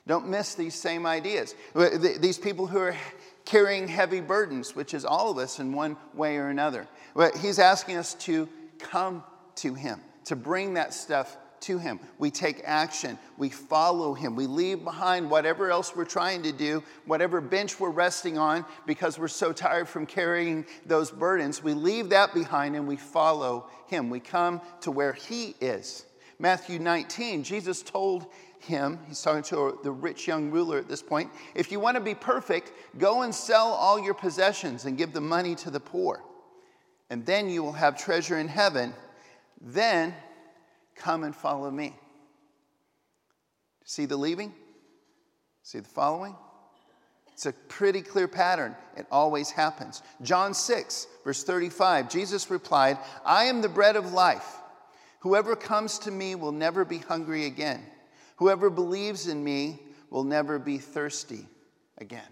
Don't 0.06 0.28
miss 0.28 0.54
these 0.54 0.74
same 0.74 1.06
ideas. 1.06 1.54
These 1.74 2.38
people 2.38 2.66
who 2.66 2.78
are 2.78 2.96
carrying 3.48 3.88
heavy 3.88 4.20
burdens, 4.20 4.76
which 4.76 4.92
is 4.92 5.06
all 5.06 5.30
of 5.30 5.38
us 5.38 5.58
in 5.58 5.72
one 5.72 5.96
way 6.12 6.36
or 6.36 6.48
another. 6.48 6.86
But 7.14 7.34
he's 7.34 7.58
asking 7.58 7.96
us 7.96 8.12
to 8.14 8.46
come 8.78 9.24
to 9.56 9.72
Him, 9.72 10.02
to 10.26 10.36
bring 10.36 10.74
that 10.74 10.92
stuff 10.92 11.38
to 11.60 11.78
Him. 11.78 11.98
We 12.18 12.30
take 12.30 12.60
action, 12.66 13.18
we 13.38 13.48
follow 13.48 14.12
Him, 14.12 14.36
we 14.36 14.46
leave 14.46 14.84
behind 14.84 15.30
whatever 15.30 15.70
else 15.70 15.96
we're 15.96 16.04
trying 16.04 16.42
to 16.42 16.52
do, 16.52 16.82
whatever 17.06 17.40
bench 17.40 17.80
we're 17.80 17.88
resting 17.88 18.36
on 18.36 18.66
because 18.86 19.18
we're 19.18 19.28
so 19.28 19.54
tired 19.54 19.88
from 19.88 20.04
carrying 20.04 20.66
those 20.84 21.10
burdens. 21.10 21.62
We 21.62 21.72
leave 21.72 22.10
that 22.10 22.34
behind 22.34 22.76
and 22.76 22.86
we 22.86 22.96
follow 22.96 23.70
Him. 23.86 24.10
We 24.10 24.20
come 24.20 24.60
to 24.82 24.90
where 24.90 25.14
He 25.14 25.54
is. 25.58 26.04
Matthew 26.38 26.78
19, 26.78 27.44
Jesus 27.44 27.82
told 27.82 28.26
him, 28.60 28.98
he's 29.06 29.22
talking 29.22 29.42
to 29.44 29.78
the 29.82 29.90
rich 29.90 30.26
young 30.26 30.50
ruler 30.50 30.78
at 30.78 30.88
this 30.88 31.02
point, 31.02 31.30
if 31.54 31.70
you 31.72 31.80
want 31.80 31.96
to 31.96 32.00
be 32.02 32.14
perfect, 32.14 32.72
go 32.98 33.22
and 33.22 33.34
sell 33.34 33.68
all 33.68 33.98
your 33.98 34.14
possessions 34.14 34.84
and 34.84 34.98
give 34.98 35.12
the 35.12 35.20
money 35.20 35.54
to 35.56 35.70
the 35.70 35.80
poor. 35.80 36.22
And 37.10 37.24
then 37.24 37.48
you 37.48 37.62
will 37.62 37.72
have 37.72 37.96
treasure 37.96 38.38
in 38.38 38.48
heaven. 38.48 38.92
Then 39.60 40.14
Come 40.98 41.24
and 41.24 41.34
follow 41.34 41.70
me. 41.70 41.94
See 43.84 44.04
the 44.04 44.16
leaving? 44.16 44.52
See 45.62 45.78
the 45.78 45.88
following? 45.88 46.34
It's 47.32 47.46
a 47.46 47.52
pretty 47.52 48.02
clear 48.02 48.26
pattern. 48.26 48.74
It 48.96 49.06
always 49.10 49.50
happens. 49.50 50.02
John 50.22 50.52
6, 50.52 51.06
verse 51.24 51.44
35, 51.44 52.10
Jesus 52.10 52.50
replied, 52.50 52.98
I 53.24 53.44
am 53.44 53.62
the 53.62 53.68
bread 53.68 53.94
of 53.94 54.12
life. 54.12 54.56
Whoever 55.20 55.54
comes 55.54 56.00
to 56.00 56.10
me 56.10 56.34
will 56.34 56.52
never 56.52 56.84
be 56.84 56.98
hungry 56.98 57.46
again. 57.46 57.86
Whoever 58.38 58.70
believes 58.70 59.28
in 59.28 59.44
me 59.44 59.80
will 60.10 60.24
never 60.24 60.58
be 60.58 60.78
thirsty 60.78 61.46
again. 61.98 62.22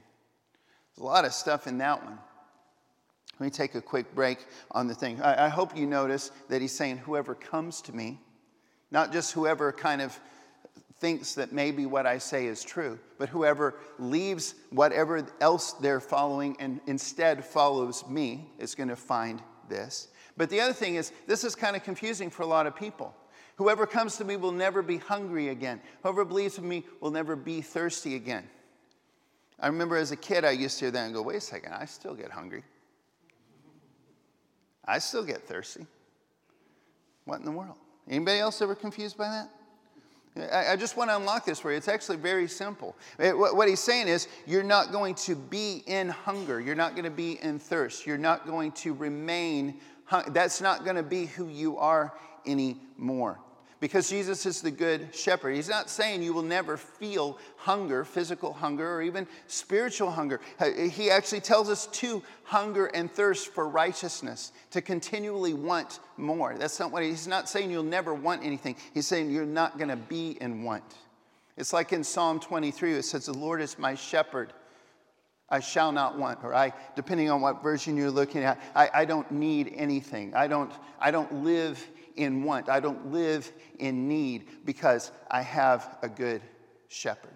There's 0.94 1.02
a 1.02 1.06
lot 1.06 1.25
of 1.25 1.32
stuff 1.32 1.66
in 1.66 1.78
that 1.78 2.02
one. 2.02 2.18
Let 3.38 3.44
me 3.44 3.50
take 3.50 3.75
a 3.75 3.82
quick 3.82 4.14
break 4.14 4.38
on 4.70 4.88
the 4.88 4.94
thing. 4.94 5.20
I, 5.20 5.46
I 5.46 5.48
hope 5.48 5.76
you 5.76 5.86
notice 5.86 6.30
that 6.48 6.62
he's 6.62 6.72
saying, 6.72 6.98
Whoever 6.98 7.34
comes 7.34 7.82
to 7.82 7.94
me 7.94 8.18
not 8.90 9.12
just 9.12 9.32
whoever 9.32 9.72
kind 9.72 10.00
of 10.00 10.18
thinks 10.98 11.34
that 11.34 11.52
maybe 11.52 11.84
what 11.84 12.06
I 12.06 12.18
say 12.18 12.46
is 12.46 12.62
true, 12.62 12.98
but 13.18 13.28
whoever 13.28 13.75
leaves 13.98 14.54
whatever 14.70 15.26
else 15.40 15.72
they're 15.75 16.00
following 16.00 16.56
and 16.58 16.80
instead 16.86 17.44
follows 17.44 18.06
me 18.08 18.50
is 18.58 18.75
going 18.75 18.88
to 18.88 18.96
find 18.96 19.42
this. 19.68 20.08
But 20.36 20.48
the 20.50 20.60
other 20.60 20.72
thing 20.72 20.94
is, 20.94 21.12
this 21.26 21.44
is 21.44 21.54
kind 21.54 21.76
of 21.76 21.82
confusing 21.82 22.30
for 22.30 22.42
a 22.42 22.46
lot 22.46 22.66
of 22.66 22.76
people. 22.76 23.14
Whoever 23.56 23.86
comes 23.86 24.16
to 24.18 24.25
me 24.25 24.36
will 24.36 24.52
never 24.52 24.82
be 24.82 24.98
hungry 24.98 25.48
again. 25.48 25.80
Whoever 26.02 26.25
believes 26.25 26.58
in 26.58 26.68
me 26.68 26.84
will 27.00 27.10
never 27.10 27.34
be 27.34 27.62
thirsty 27.62 28.14
again. 28.14 28.44
I 29.58 29.68
remember 29.68 29.96
as 29.96 30.12
a 30.12 30.16
kid, 30.16 30.44
I 30.44 30.50
used 30.50 30.78
to 30.78 30.84
hear 30.86 30.92
that 30.92 31.04
and 31.06 31.14
go, 31.14 31.22
wait 31.22 31.36
a 31.36 31.40
second, 31.40 31.72
I 31.72 31.86
still 31.86 32.14
get 32.14 32.30
hungry. 32.30 32.62
I 34.84 34.98
still 34.98 35.25
get 35.25 35.42
thirsty. 35.42 35.86
What 37.25 37.38
in 37.38 37.46
the 37.46 37.50
world? 37.50 37.76
Anybody 38.08 38.38
else 38.38 38.60
ever 38.60 38.75
confused 38.75 39.16
by 39.16 39.30
that? 39.30 39.50
I 40.52 40.76
just 40.76 40.98
want 40.98 41.08
to 41.08 41.16
unlock 41.16 41.46
this 41.46 41.58
for 41.58 41.70
you. 41.70 41.78
It's 41.78 41.88
actually 41.88 42.18
very 42.18 42.46
simple. 42.46 42.94
What 43.18 43.68
he's 43.68 43.80
saying 43.80 44.06
is, 44.06 44.28
you're 44.46 44.62
not 44.62 44.92
going 44.92 45.14
to 45.14 45.34
be 45.34 45.82
in 45.86 46.10
hunger. 46.10 46.60
You're 46.60 46.75
not 46.75 46.92
going 46.92 47.04
to 47.04 47.10
be 47.10 47.42
in 47.42 47.58
thirst. 47.58 48.06
You're 48.06 48.18
not 48.18 48.46
going 48.46 48.72
to 48.72 48.92
remain. 48.92 49.80
That's 50.28 50.60
not 50.60 50.84
going 50.84 50.96
to 50.96 51.02
be 51.02 51.25
who 51.25 51.48
you 51.48 51.78
are 51.78 52.12
anymore 52.44 53.40
because 53.80 54.09
Jesus 54.09 54.47
is 54.47 54.62
the 54.62 54.71
good 54.71 55.14
shepherd. 55.14 55.54
He's 55.54 55.68
not 55.68 55.90
saying 55.90 56.23
you 56.23 56.33
will 56.33 56.42
never 56.42 56.76
feel 56.76 57.38
hunger, 57.56 58.04
physical 58.04 58.52
hunger, 58.52 58.95
or 58.95 59.02
even 59.02 59.26
spiritual 59.49 60.11
hunger. 60.11 60.40
He 60.90 61.11
actually 61.11 61.40
tells 61.40 61.68
us 61.68 61.87
to 61.88 62.23
hunger 62.45 62.87
and 62.87 63.11
thirst 63.11 63.52
for 63.52 63.68
righteousness, 63.68 64.52
to 64.71 64.80
continually 64.80 65.54
want 65.54 66.00
more. 66.16 66.54
That's 66.56 66.80
not 66.80 66.90
what 66.90 67.02
he's 67.02 67.26
not 67.26 67.49
saying 67.49 67.71
you'll 67.71 67.83
never 67.83 68.14
want 68.14 68.45
anything. 68.45 68.76
He's 68.95 69.06
saying 69.06 69.30
you're 69.30 69.45
not 69.45 69.78
going 69.78 69.90
to 69.90 69.97
be 69.97 70.38
in 70.40 70.62
want. 70.62 70.85
It's 71.56 71.73
like 71.73 71.92
in 71.92 72.04
Psalm 72.04 72.40
23, 72.40 72.95
it 72.95 73.02
says, 73.04 73.26
The 73.26 73.33
Lord 73.35 73.61
is 73.61 73.78
my 73.78 73.95
shepherd. 73.95 74.52
I 75.48 75.60
shall 75.60 75.92
not 75.92 76.18
want, 76.18 76.40
or 76.42 76.54
I, 76.54 76.72
depending 76.96 77.30
on 77.30 77.40
what 77.40 77.62
version 77.62 77.96
you're 77.96 78.10
looking 78.10 78.42
at, 78.42 78.60
I, 78.74 78.90
I 78.92 79.04
don't 79.04 79.30
need 79.30 79.72
anything. 79.76 80.34
I 80.34 80.48
don't, 80.48 80.72
I 80.98 81.10
don't 81.10 81.44
live 81.44 81.84
in 82.16 82.42
want. 82.42 82.68
I 82.68 82.80
don't 82.80 83.12
live 83.12 83.50
in 83.78 84.08
need 84.08 84.48
because 84.64 85.12
I 85.30 85.42
have 85.42 85.98
a 86.02 86.08
good 86.08 86.42
shepherd. 86.88 87.30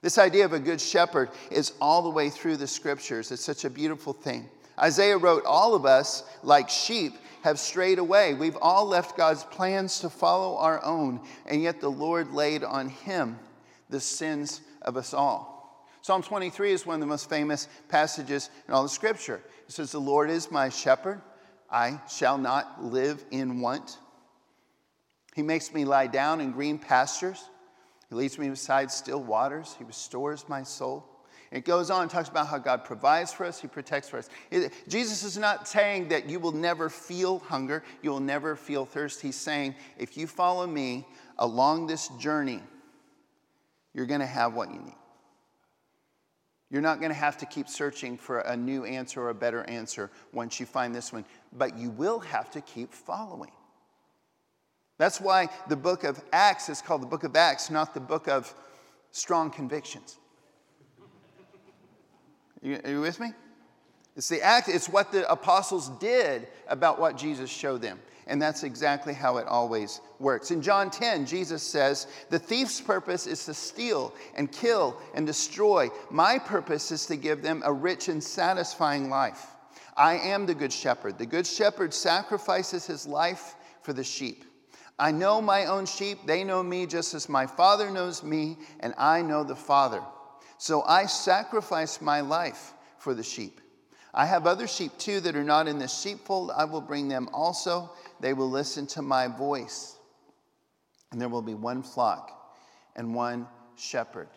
This 0.00 0.18
idea 0.18 0.44
of 0.44 0.52
a 0.52 0.58
good 0.58 0.80
shepherd 0.80 1.30
is 1.50 1.74
all 1.80 2.02
the 2.02 2.10
way 2.10 2.30
through 2.30 2.56
the 2.56 2.66
scriptures. 2.66 3.30
It's 3.30 3.44
such 3.44 3.64
a 3.64 3.70
beautiful 3.70 4.12
thing. 4.12 4.48
Isaiah 4.78 5.18
wrote, 5.18 5.44
All 5.44 5.74
of 5.74 5.84
us, 5.84 6.24
like 6.42 6.68
sheep, 6.68 7.14
have 7.42 7.58
strayed 7.58 7.98
away. 7.98 8.34
We've 8.34 8.56
all 8.60 8.86
left 8.86 9.16
God's 9.16 9.44
plans 9.44 10.00
to 10.00 10.08
follow 10.08 10.56
our 10.56 10.82
own, 10.84 11.20
and 11.46 11.62
yet 11.62 11.80
the 11.80 11.90
Lord 11.90 12.32
laid 12.32 12.64
on 12.64 12.88
him 12.88 13.38
the 13.90 14.00
sins 14.00 14.62
of 14.80 14.96
us 14.96 15.12
all. 15.12 15.51
Psalm 16.02 16.20
23 16.20 16.72
is 16.72 16.84
one 16.84 16.94
of 16.94 17.00
the 17.00 17.06
most 17.06 17.30
famous 17.30 17.68
passages 17.88 18.50
in 18.66 18.74
all 18.74 18.82
the 18.82 18.88
scripture. 18.88 19.40
It 19.68 19.72
says, 19.72 19.92
The 19.92 20.00
Lord 20.00 20.30
is 20.30 20.50
my 20.50 20.68
shepherd, 20.68 21.22
I 21.70 22.00
shall 22.10 22.36
not 22.38 22.84
live 22.84 23.24
in 23.30 23.60
want. 23.60 23.98
He 25.34 25.42
makes 25.42 25.72
me 25.72 25.84
lie 25.84 26.08
down 26.08 26.40
in 26.40 26.50
green 26.50 26.76
pastures. 26.76 27.48
He 28.08 28.16
leads 28.16 28.36
me 28.36 28.50
beside 28.50 28.90
still 28.90 29.22
waters. 29.22 29.76
He 29.78 29.84
restores 29.84 30.46
my 30.48 30.64
soul. 30.64 31.06
It 31.52 31.64
goes 31.64 31.88
on 31.88 32.02
and 32.02 32.10
talks 32.10 32.28
about 32.28 32.48
how 32.48 32.58
God 32.58 32.84
provides 32.84 33.32
for 33.32 33.44
us, 33.44 33.60
He 33.60 33.68
protects 33.68 34.08
for 34.08 34.18
us. 34.18 34.28
It, 34.50 34.72
Jesus 34.88 35.22
is 35.22 35.38
not 35.38 35.68
saying 35.68 36.08
that 36.08 36.28
you 36.28 36.40
will 36.40 36.52
never 36.52 36.88
feel 36.88 37.38
hunger, 37.38 37.84
you 38.02 38.10
will 38.10 38.20
never 38.20 38.56
feel 38.56 38.84
thirst. 38.84 39.20
He's 39.20 39.36
saying, 39.36 39.76
if 39.98 40.16
you 40.16 40.26
follow 40.26 40.66
me 40.66 41.06
along 41.38 41.86
this 41.86 42.08
journey, 42.18 42.60
you're 43.94 44.06
going 44.06 44.20
to 44.20 44.26
have 44.26 44.54
what 44.54 44.70
you 44.70 44.80
need. 44.80 44.96
You're 46.72 46.80
not 46.80 47.00
going 47.00 47.10
to 47.12 47.18
have 47.18 47.36
to 47.36 47.46
keep 47.46 47.68
searching 47.68 48.16
for 48.16 48.40
a 48.40 48.56
new 48.56 48.86
answer 48.86 49.20
or 49.20 49.28
a 49.28 49.34
better 49.34 49.62
answer 49.64 50.10
once 50.32 50.58
you 50.58 50.64
find 50.64 50.94
this 50.94 51.12
one, 51.12 51.26
but 51.52 51.76
you 51.76 51.90
will 51.90 52.18
have 52.18 52.50
to 52.52 52.62
keep 52.62 52.94
following. 52.94 53.50
That's 54.96 55.20
why 55.20 55.50
the 55.68 55.76
book 55.76 56.02
of 56.02 56.22
Acts 56.32 56.70
is 56.70 56.80
called 56.80 57.02
the 57.02 57.06
book 57.06 57.24
of 57.24 57.36
Acts, 57.36 57.68
not 57.68 57.92
the 57.92 58.00
book 58.00 58.26
of 58.26 58.54
strong 59.10 59.50
convictions. 59.50 60.16
Are 62.64 62.90
you 62.90 63.00
with 63.02 63.20
me? 63.20 63.34
It's 64.16 64.28
the 64.28 64.42
act, 64.42 64.68
it's 64.68 64.88
what 64.88 65.10
the 65.10 65.30
apostles 65.30 65.88
did 65.98 66.48
about 66.68 67.00
what 67.00 67.16
Jesus 67.16 67.48
showed 67.48 67.80
them. 67.80 67.98
And 68.26 68.40
that's 68.40 68.62
exactly 68.62 69.14
how 69.14 69.38
it 69.38 69.46
always 69.46 70.00
works. 70.18 70.50
In 70.50 70.62
John 70.62 70.90
10, 70.90 71.26
Jesus 71.26 71.62
says, 71.62 72.06
The 72.30 72.38
thief's 72.38 72.80
purpose 72.80 73.26
is 73.26 73.44
to 73.46 73.54
steal 73.54 74.14
and 74.36 74.52
kill 74.52 74.96
and 75.14 75.26
destroy. 75.26 75.90
My 76.10 76.38
purpose 76.38 76.92
is 76.92 77.04
to 77.06 77.16
give 77.16 77.42
them 77.42 77.62
a 77.64 77.72
rich 77.72 78.08
and 78.08 78.22
satisfying 78.22 79.10
life. 79.10 79.46
I 79.96 80.14
am 80.18 80.46
the 80.46 80.54
good 80.54 80.72
shepherd. 80.72 81.18
The 81.18 81.26
good 81.26 81.46
shepherd 81.46 81.92
sacrifices 81.92 82.86
his 82.86 83.06
life 83.06 83.56
for 83.82 83.92
the 83.92 84.04
sheep. 84.04 84.44
I 84.98 85.10
know 85.10 85.42
my 85.42 85.66
own 85.66 85.84
sheep, 85.86 86.18
they 86.26 86.44
know 86.44 86.62
me 86.62 86.86
just 86.86 87.12
as 87.14 87.28
my 87.28 87.46
Father 87.46 87.90
knows 87.90 88.22
me, 88.22 88.56
and 88.80 88.94
I 88.96 89.20
know 89.22 89.42
the 89.42 89.56
Father. 89.56 90.00
So 90.58 90.82
I 90.82 91.06
sacrifice 91.06 92.00
my 92.00 92.20
life 92.20 92.72
for 92.98 93.14
the 93.14 93.22
sheep. 93.22 93.60
I 94.14 94.26
have 94.26 94.46
other 94.46 94.66
sheep 94.66 94.98
too 94.98 95.20
that 95.20 95.36
are 95.36 95.44
not 95.44 95.68
in 95.68 95.78
this 95.78 96.00
sheepfold. 96.00 96.50
I 96.54 96.64
will 96.64 96.80
bring 96.80 97.08
them 97.08 97.28
also. 97.32 97.90
They 98.20 98.34
will 98.34 98.50
listen 98.50 98.86
to 98.88 99.02
my 99.02 99.26
voice. 99.26 99.96
And 101.10 101.20
there 101.20 101.28
will 101.28 101.42
be 101.42 101.54
one 101.54 101.82
flock 101.82 102.54
and 102.94 103.14
one 103.14 103.46
shepherd. 103.76 104.28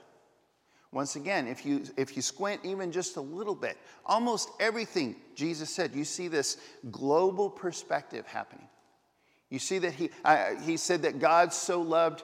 Once 0.91 1.17
again, 1.17 1.46
if 1.46 1.65
you, 1.65 1.84
if 1.98 2.15
you 2.15 2.22
squint 2.22 2.62
even 2.63 2.89
just 2.89 3.17
a 3.17 3.22
little 3.22 3.55
bit, 3.55 3.77
almost 4.05 4.50
everything 4.62 5.17
Jesus 5.36 5.70
said, 5.70 5.94
you 5.94 6.05
see 6.05 6.29
this 6.29 6.58
global 6.89 7.50
perspective 7.50 8.25
happening. 8.25 8.67
You 9.50 9.60
see 9.60 9.79
that 9.79 9.91
he, 9.91 10.10
he 10.63 10.77
said 10.77 11.01
that 11.01 11.20
God 11.20 11.51
so 11.51 11.82
loved. 11.82 12.24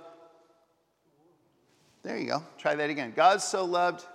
There 2.04 2.18
you 2.18 2.28
go. 2.28 2.44
Try 2.58 2.76
that 2.76 2.90
again. 2.90 3.12
God 3.14 3.42
so 3.42 3.66
loved 3.66 4.06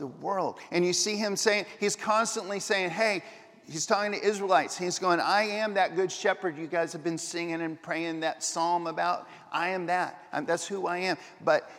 the 0.00 0.08
world. 0.08 0.58
And 0.72 0.84
you 0.84 0.92
see 0.92 1.14
him 1.14 1.36
saying, 1.36 1.66
he's 1.78 1.94
constantly 1.94 2.58
saying, 2.58 2.90
hey, 2.90 3.22
he's 3.68 3.86
talking 3.86 4.10
to 4.12 4.20
Israelites. 4.20 4.76
He's 4.76 4.98
going, 4.98 5.20
I 5.20 5.42
am 5.42 5.74
that 5.74 5.94
good 5.94 6.10
shepherd 6.10 6.58
you 6.58 6.66
guys 6.66 6.92
have 6.92 7.04
been 7.04 7.18
singing 7.18 7.60
and 7.60 7.80
praying 7.80 8.20
that 8.20 8.42
psalm 8.42 8.88
about. 8.88 9.28
I 9.52 9.68
am 9.68 9.86
that. 9.86 10.24
I'm, 10.32 10.44
that's 10.44 10.66
who 10.66 10.88
I 10.88 10.98
am. 10.98 11.16
But 11.44 11.70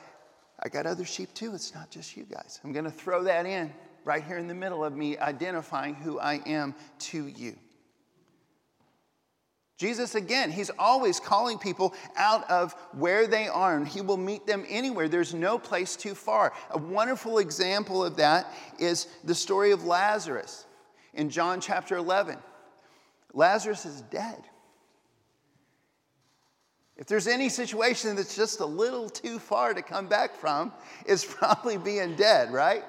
I 0.59 0.69
got 0.69 0.85
other 0.85 1.03
sheep 1.03 1.33
too. 1.33 1.53
It's 1.53 1.75
not 1.75 1.89
just 1.89 2.15
you 2.15 2.23
guys. 2.23 2.61
I'm 2.63 2.71
going 2.71 2.85
to 2.85 2.91
throw 2.91 3.23
that 3.23 3.45
in 3.45 3.73
right 4.05 4.23
here 4.23 4.37
in 4.37 4.47
the 4.47 4.55
middle 4.55 4.85
of 4.85 4.95
me 4.95 5.17
identifying 5.17 5.95
who 5.95 6.19
I 6.19 6.35
am 6.45 6.75
to 6.99 7.27
you. 7.27 7.57
Jesus, 9.81 10.13
again, 10.13 10.51
he's 10.51 10.69
always 10.77 11.19
calling 11.19 11.57
people 11.57 11.95
out 12.15 12.47
of 12.51 12.73
where 12.91 13.25
they 13.25 13.47
are, 13.47 13.75
and 13.75 13.87
he 13.87 13.99
will 13.99 14.15
meet 14.15 14.45
them 14.45 14.63
anywhere. 14.69 15.09
There's 15.09 15.33
no 15.33 15.57
place 15.57 15.95
too 15.95 16.13
far. 16.13 16.53
A 16.69 16.77
wonderful 16.77 17.39
example 17.39 18.05
of 18.05 18.15
that 18.17 18.53
is 18.77 19.07
the 19.23 19.33
story 19.33 19.71
of 19.71 19.83
Lazarus 19.83 20.67
in 21.15 21.31
John 21.31 21.59
chapter 21.59 21.97
11. 21.97 22.37
Lazarus 23.33 23.87
is 23.87 24.01
dead. 24.01 24.43
If 26.95 27.07
there's 27.07 27.25
any 27.25 27.49
situation 27.49 28.15
that's 28.15 28.35
just 28.35 28.59
a 28.59 28.65
little 28.67 29.09
too 29.09 29.39
far 29.39 29.73
to 29.73 29.81
come 29.81 30.05
back 30.05 30.35
from, 30.35 30.71
it's 31.07 31.25
probably 31.39 31.79
being 31.79 32.15
dead, 32.15 32.53
right? 32.53 32.83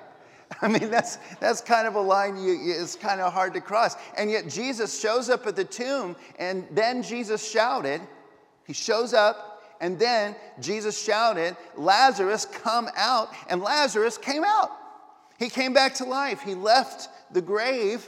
I 0.60 0.68
mean, 0.68 0.90
that's, 0.90 1.16
that's 1.40 1.60
kind 1.60 1.86
of 1.86 1.94
a 1.94 2.00
line 2.00 2.36
you, 2.36 2.58
it's 2.62 2.96
kind 2.96 3.20
of 3.20 3.32
hard 3.32 3.54
to 3.54 3.60
cross. 3.60 3.96
And 4.16 4.30
yet 4.30 4.48
Jesus 4.48 4.98
shows 5.00 5.30
up 5.30 5.46
at 5.46 5.56
the 5.56 5.64
tomb, 5.64 6.16
and 6.38 6.66
then 6.70 7.02
Jesus 7.02 7.48
shouted, 7.48 8.00
He 8.66 8.72
shows 8.72 9.14
up, 9.14 9.62
and 9.80 9.98
then 9.98 10.36
Jesus 10.60 11.00
shouted, 11.00 11.56
Lazarus, 11.76 12.44
come 12.44 12.88
out. 12.96 13.30
And 13.48 13.62
Lazarus 13.62 14.18
came 14.18 14.44
out. 14.44 14.70
He 15.38 15.48
came 15.48 15.72
back 15.72 15.94
to 15.94 16.04
life. 16.04 16.40
He 16.42 16.54
left 16.54 17.08
the 17.32 17.42
grave, 17.42 18.06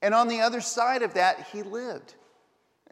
and 0.00 0.14
on 0.14 0.26
the 0.28 0.40
other 0.40 0.60
side 0.60 1.02
of 1.02 1.14
that, 1.14 1.46
he 1.52 1.62
lived. 1.62 2.14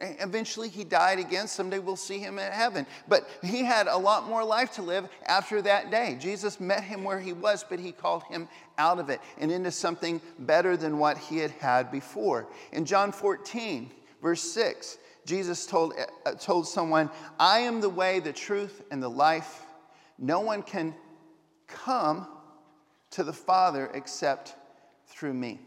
Eventually, 0.01 0.67
he 0.67 0.83
died 0.83 1.19
again. 1.19 1.47
Someday 1.47 1.79
we'll 1.79 1.95
see 1.95 2.17
him 2.17 2.39
in 2.39 2.51
heaven. 2.51 2.87
But 3.07 3.29
he 3.43 3.63
had 3.63 3.87
a 3.87 3.97
lot 3.97 4.27
more 4.27 4.43
life 4.43 4.73
to 4.73 4.81
live 4.81 5.07
after 5.27 5.61
that 5.61 5.91
day. 5.91 6.17
Jesus 6.19 6.59
met 6.59 6.83
him 6.83 7.03
where 7.03 7.19
he 7.19 7.33
was, 7.33 7.63
but 7.63 7.79
he 7.79 7.91
called 7.91 8.23
him 8.23 8.47
out 8.77 8.99
of 8.99 9.09
it 9.09 9.21
and 9.37 9.51
into 9.51 9.71
something 9.71 10.19
better 10.39 10.75
than 10.75 10.97
what 10.97 11.17
he 11.17 11.37
had 11.37 11.51
had 11.51 11.91
before. 11.91 12.47
In 12.71 12.85
John 12.85 13.11
14, 13.11 13.91
verse 14.21 14.41
6, 14.41 14.97
Jesus 15.25 15.67
told, 15.67 15.93
uh, 16.25 16.31
told 16.33 16.67
someone, 16.67 17.09
I 17.39 17.59
am 17.59 17.79
the 17.79 17.89
way, 17.89 18.19
the 18.19 18.33
truth, 18.33 18.81
and 18.89 19.03
the 19.03 19.09
life. 19.09 19.63
No 20.17 20.39
one 20.39 20.63
can 20.63 20.95
come 21.67 22.27
to 23.11 23.23
the 23.23 23.33
Father 23.33 23.89
except 23.93 24.55
through 25.05 25.33
me. 25.33 25.59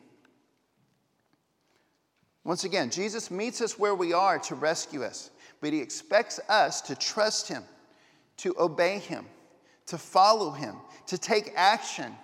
Once 2.45 2.65
again, 2.65 2.91
Jesus 2.91 3.31
meets 3.31 3.61
us 3.61 3.79
where 3.79 3.95
we 3.95 4.13
are 4.13 4.39
to 4.39 4.55
rescue 4.55 5.03
us, 5.03 5.31
but 5.61 5.73
he 5.73 5.81
expects 5.81 6.39
us 6.49 6.83
to 6.83 6.95
trust 6.95 7.49
him, 7.49 7.65
to 8.39 8.55
obey 8.59 8.99
Him, 8.99 9.27
to 9.87 9.99
follow 9.99 10.51
Him, 10.51 10.77
to 11.07 11.19
take 11.19 11.53
action, 11.57 12.15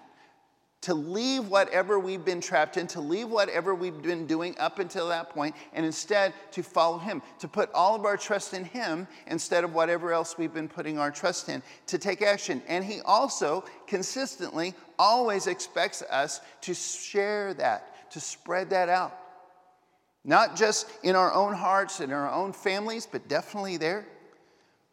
to 0.83 0.95
leave 0.95 1.49
whatever 1.49 1.99
we've 1.99 2.25
been 2.25 2.41
trapped 2.41 2.79
in, 2.79 2.87
to 2.87 3.01
leave 3.01 3.29
whatever 3.29 3.75
we've 3.75 4.01
been 4.01 4.27
doing 4.27 4.57
up 4.59 4.79
until 4.79 5.09
that 5.09 5.31
point, 5.31 5.55
and 5.75 5.85
instead 5.85 6.33
to 6.53 6.63
follow 6.63 6.99
Him, 6.99 7.21
to 7.39 7.49
put 7.49 7.71
all 7.73 7.95
of 7.95 8.05
our 8.05 8.17
trust 8.17 8.55
in 8.55 8.65
Him 8.65 9.07
instead 9.27 9.63
of 9.63 9.75
whatever 9.75 10.13
else 10.13 10.39
we've 10.39 10.55
been 10.55 10.69
putting 10.69 10.99
our 10.99 11.11
trust 11.11 11.49
in, 11.49 11.63
to 11.87 11.99
take 11.99 12.23
action. 12.23 12.63
And 12.67 12.85
He 12.85 13.01
also 13.03 13.65
consistently 13.87 14.75
always 14.99 15.47
expects 15.47 16.03
us 16.03 16.41
to 16.63 16.75
share 16.75 17.53
that, 17.55 18.11
to 18.13 18.21
spread 18.21 18.71
that 18.71 18.89
out. 18.89 19.20
Not 20.25 20.57
just 20.57 20.91
in 21.03 21.17
our 21.17 21.33
own 21.33 21.55
hearts 21.55 22.01
and 22.01 22.13
our 22.13 22.31
own 22.31 22.53
families, 22.53 23.07
but 23.11 23.29
definitely 23.29 23.77
there. 23.77 24.07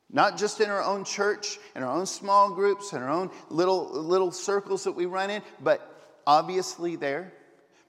Not 0.09 0.37
just 0.37 0.61
in 0.61 0.69
our 0.69 0.81
own 0.81 1.03
church, 1.03 1.59
in 1.75 1.83
our 1.83 1.91
own 1.91 2.05
small 2.05 2.53
groups, 2.53 2.93
in 2.93 3.01
our 3.01 3.09
own 3.09 3.29
little, 3.49 3.89
little 3.91 4.31
circles 4.31 4.85
that 4.85 4.93
we 4.93 5.05
run 5.05 5.29
in, 5.29 5.41
but 5.61 6.21
obviously 6.25 6.95
there, 6.95 7.33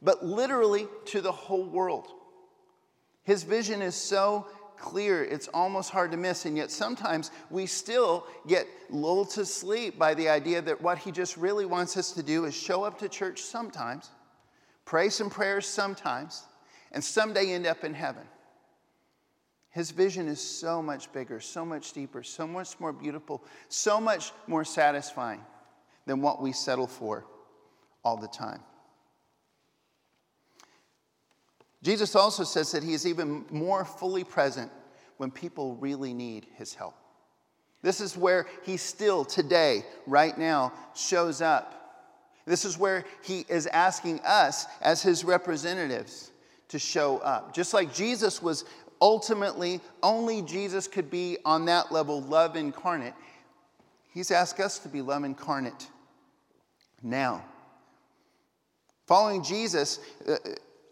but 0.03 0.25
literally 0.25 0.89
to 1.07 1.21
the 1.21 1.31
whole 1.31 1.65
world. 1.65 2.09
His 3.23 3.45
vision 3.45 3.83
is 3.83 3.95
so 3.95 4.47
clear, 4.79 5.23
it's 5.23 5.49
almost 5.49 5.91
hard 5.91 6.11
to 6.13 6.17
miss. 6.17 6.45
And 6.45 6.57
yet, 6.57 6.71
sometimes 6.71 7.31
we 7.51 7.67
still 7.67 8.27
get 8.47 8.67
lulled 8.91 9.31
to 9.31 9.45
sleep 9.45 9.99
by 9.99 10.15
the 10.15 10.29
idea 10.29 10.63
that 10.63 10.81
what 10.81 10.99
he 10.99 11.13
just 11.13 11.37
really 11.37 11.67
wants 11.67 11.97
us 11.97 12.13
to 12.13 12.23
do 12.23 12.47
is 12.47 12.55
show 12.55 12.85
up 12.85 12.99
to 13.01 13.09
church 13.09 13.43
sometimes, 13.43 14.11
pray 14.85 15.09
some 15.09 15.31
prayers 15.31 15.67
sometimes, 15.67 16.45
and 16.93 17.03
someday 17.03 17.53
end 17.53 17.67
up 17.67 17.85
in 17.85 17.95
heaven. 17.95 18.25
His 19.71 19.91
vision 19.91 20.29
is 20.29 20.41
so 20.41 20.83
much 20.83 21.13
bigger, 21.13 21.41
so 21.41 21.65
much 21.65 21.93
deeper, 21.93 22.23
so 22.23 22.47
much 22.47 22.81
more 22.81 22.93
beautiful, 22.93 23.45
so 23.69 24.01
much 24.01 24.33
more 24.47 24.65
satisfying 24.65 25.45
than 26.07 26.21
what 26.23 26.41
we 26.41 26.53
settle 26.53 26.87
for 26.87 27.27
all 28.03 28.17
the 28.17 28.29
time. 28.29 28.61
Jesus 31.83 32.17
also 32.17 32.45
says 32.45 32.73
that 32.73 32.83
he 32.83 32.93
is 32.93 33.07
even 33.07 33.45
more 33.51 33.85
fully 33.85 34.25
present 34.25 34.73
when 35.19 35.31
people 35.31 35.77
really 35.77 36.13
need 36.15 36.47
his 36.57 36.75
help. 36.75 36.97
This 37.83 38.01
is 38.01 38.17
where 38.17 38.47
he 38.65 38.77
still 38.77 39.25
today, 39.25 39.85
right 40.07 40.37
now, 40.37 40.73
shows 40.97 41.41
up. 41.41 41.75
This 42.47 42.65
is 42.65 42.77
where 42.77 43.05
he 43.23 43.45
is 43.49 43.67
asking 43.69 44.21
us 44.21 44.67
as 44.81 45.03
his 45.03 45.25
representatives 45.25 46.33
to 46.69 46.79
show 46.79 47.19
up. 47.19 47.55
Just 47.55 47.75
like 47.75 47.95
Jesus 47.95 48.43
was 48.43 48.65
ultimately, 49.01 49.81
only 50.03 50.43
Jesus 50.43 50.87
could 50.87 51.11
be 51.11 51.39
on 51.45 51.65
that 51.67 51.93
level, 51.93 52.21
love 52.23 52.57
incarnate. 52.57 53.15
He's 54.13 54.31
asked 54.31 54.61
us 54.61 54.79
to 54.81 54.89
be 54.89 55.03
love 55.03 55.25
incarnate 55.25 55.89
now. 57.03 57.45
Following 59.07 59.43
Jesus, 59.43 60.01
uh, 60.29 60.37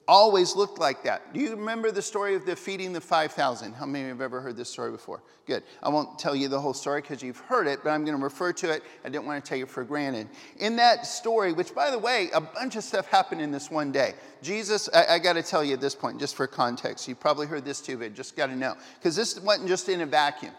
always 0.09 0.55
looked 0.55 0.79
like 0.79 1.03
that. 1.03 1.33
Do 1.35 1.41
you 1.41 1.51
remember 1.51 1.91
the 1.91 2.03
story 2.03 2.35
of 2.35 2.47
the 2.47 2.55
feeding 2.55 2.93
the 2.93 3.01
5,000? 3.01 3.73
How 3.73 3.87
many 3.87 4.05
of 4.05 4.07
you 4.07 4.13
have 4.15 4.21
ever 4.21 4.41
heard 4.41 4.57
this 4.57 4.69
story 4.69 4.91
before? 4.91 5.23
Good. 5.47 5.63
I 5.83 5.89
won't 5.89 6.19
tell 6.19 6.35
you 6.35 6.49
the 6.49 6.61
whole 6.61 6.75
story 6.75 7.01
because 7.01 7.23
you've 7.23 7.39
heard 7.39 7.67
it, 7.67 7.81
but 7.83 7.91
I'm 7.91 8.05
going 8.05 8.17
to 8.17 8.23
refer 8.23 8.53
to 8.55 8.73
it. 8.73 8.83
I 9.05 9.09
didn't 9.09 9.27
want 9.27 9.45
to 9.45 9.49
take 9.49 9.63
it 9.63 9.69
for 9.69 9.85
granted. 9.85 10.29
In 10.59 10.77
that 10.77 11.07
story, 11.07 11.53
which 11.53 11.75
by 11.75 11.91
the 11.91 11.99
way, 11.99 12.31
a 12.35 12.41
bunch 12.41 12.77
of 12.77 12.85
stuff 12.85 13.07
happened 13.09 13.41
in 13.41 13.51
this 13.51 13.71
one 13.71 13.93
day. 13.93 14.15
Jesus, 14.43 14.89
I, 14.95 15.15
I 15.15 15.19
got 15.19 15.35
to 15.35 15.43
tell 15.43 15.65
you 15.65 15.75
at 15.75 15.81
this 15.81 15.95
point, 15.95 16.21
just 16.21 16.37
for 16.37 16.47
context, 16.47 17.09
you've 17.09 17.21
probably 17.21 17.47
heard 17.47 17.65
this 17.65 17.81
too, 17.81 17.99
but 17.99 18.15
just 18.15 18.37
got 18.37 18.47
to 18.47 18.57
know, 18.57 18.77
because 18.99 19.17
this 19.17 19.39
wasn't 19.41 19.69
just 19.69 19.89
in 19.89 20.01
a 20.01 20.07
vacuum. 20.07 20.53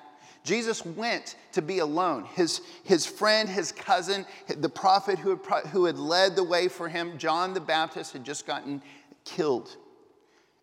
Jesus 0.48 0.86
went 0.86 1.36
to 1.52 1.62
be 1.62 1.80
alone. 1.80 2.24
His, 2.24 2.62
his 2.84 3.06
friend, 3.06 3.50
his 3.50 3.74
cousin, 3.74 4.26
the 4.48 4.70
prophet 4.70 5.20
who 5.20 5.32
had, 5.32 5.66
who 5.68 5.84
had 5.84 6.00
led 6.00 6.38
the 6.38 6.44
way 6.44 6.70
for 6.70 6.88
him, 6.88 7.18
John 7.18 7.54
the 7.54 7.60
Baptist, 7.60 8.14
had 8.14 8.24
just 8.24 8.48
gotten 8.48 8.82
killed. 9.28 9.76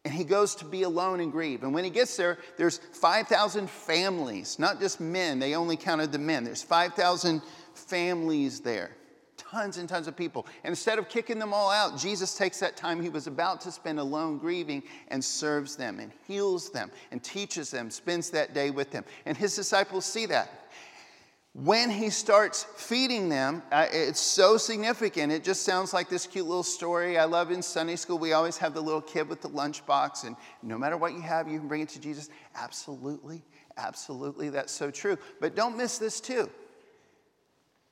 And 0.04 0.12
he 0.12 0.24
goes 0.24 0.54
to 0.56 0.64
be 0.64 0.82
alone 0.82 1.20
and 1.20 1.32
grieve. 1.32 1.62
And 1.62 1.72
when 1.72 1.84
he 1.84 1.90
gets 1.90 2.16
there, 2.16 2.38
there's 2.56 2.78
5,000 2.78 3.70
families, 3.70 4.58
not 4.58 4.80
just 4.80 5.00
men. 5.00 5.38
They 5.38 5.54
only 5.54 5.76
counted 5.76 6.12
the 6.12 6.18
men. 6.18 6.44
There's 6.44 6.62
5,000 6.62 7.40
families 7.74 8.60
there, 8.60 8.90
tons 9.38 9.78
and 9.78 9.88
tons 9.88 10.06
of 10.06 10.14
people. 10.14 10.46
And 10.62 10.72
instead 10.72 10.98
of 10.98 11.08
kicking 11.08 11.38
them 11.38 11.54
all 11.54 11.70
out, 11.70 11.98
Jesus 11.98 12.36
takes 12.36 12.60
that 12.60 12.76
time 12.76 13.00
he 13.00 13.08
was 13.08 13.26
about 13.26 13.62
to 13.62 13.72
spend 13.72 13.98
alone 13.98 14.36
grieving 14.36 14.82
and 15.08 15.24
serves 15.24 15.74
them 15.74 15.98
and 16.00 16.12
heals 16.26 16.70
them 16.70 16.90
and 17.10 17.22
teaches 17.22 17.70
them, 17.70 17.90
spends 17.90 18.28
that 18.30 18.52
day 18.52 18.70
with 18.70 18.90
them. 18.90 19.04
And 19.24 19.38
his 19.38 19.56
disciples 19.56 20.04
see 20.04 20.26
that 20.26 20.63
when 21.54 21.88
he 21.88 22.10
starts 22.10 22.64
feeding 22.76 23.28
them, 23.28 23.62
uh, 23.70 23.86
it's 23.92 24.20
so 24.20 24.56
significant. 24.56 25.30
It 25.30 25.44
just 25.44 25.62
sounds 25.62 25.94
like 25.94 26.08
this 26.08 26.26
cute 26.26 26.46
little 26.46 26.64
story. 26.64 27.16
I 27.16 27.26
love 27.26 27.52
in 27.52 27.62
Sunday 27.62 27.94
school, 27.94 28.18
we 28.18 28.32
always 28.32 28.56
have 28.56 28.74
the 28.74 28.80
little 28.80 29.00
kid 29.00 29.28
with 29.28 29.40
the 29.40 29.48
lunchbox, 29.48 30.24
and 30.24 30.34
no 30.62 30.76
matter 30.76 30.96
what 30.96 31.12
you 31.12 31.20
have, 31.20 31.48
you 31.48 31.60
can 31.60 31.68
bring 31.68 31.80
it 31.80 31.88
to 31.90 32.00
Jesus. 32.00 32.28
Absolutely, 32.56 33.44
absolutely, 33.76 34.48
that's 34.48 34.72
so 34.72 34.90
true. 34.90 35.16
But 35.40 35.54
don't 35.54 35.76
miss 35.76 35.98
this 35.98 36.20
too. 36.20 36.50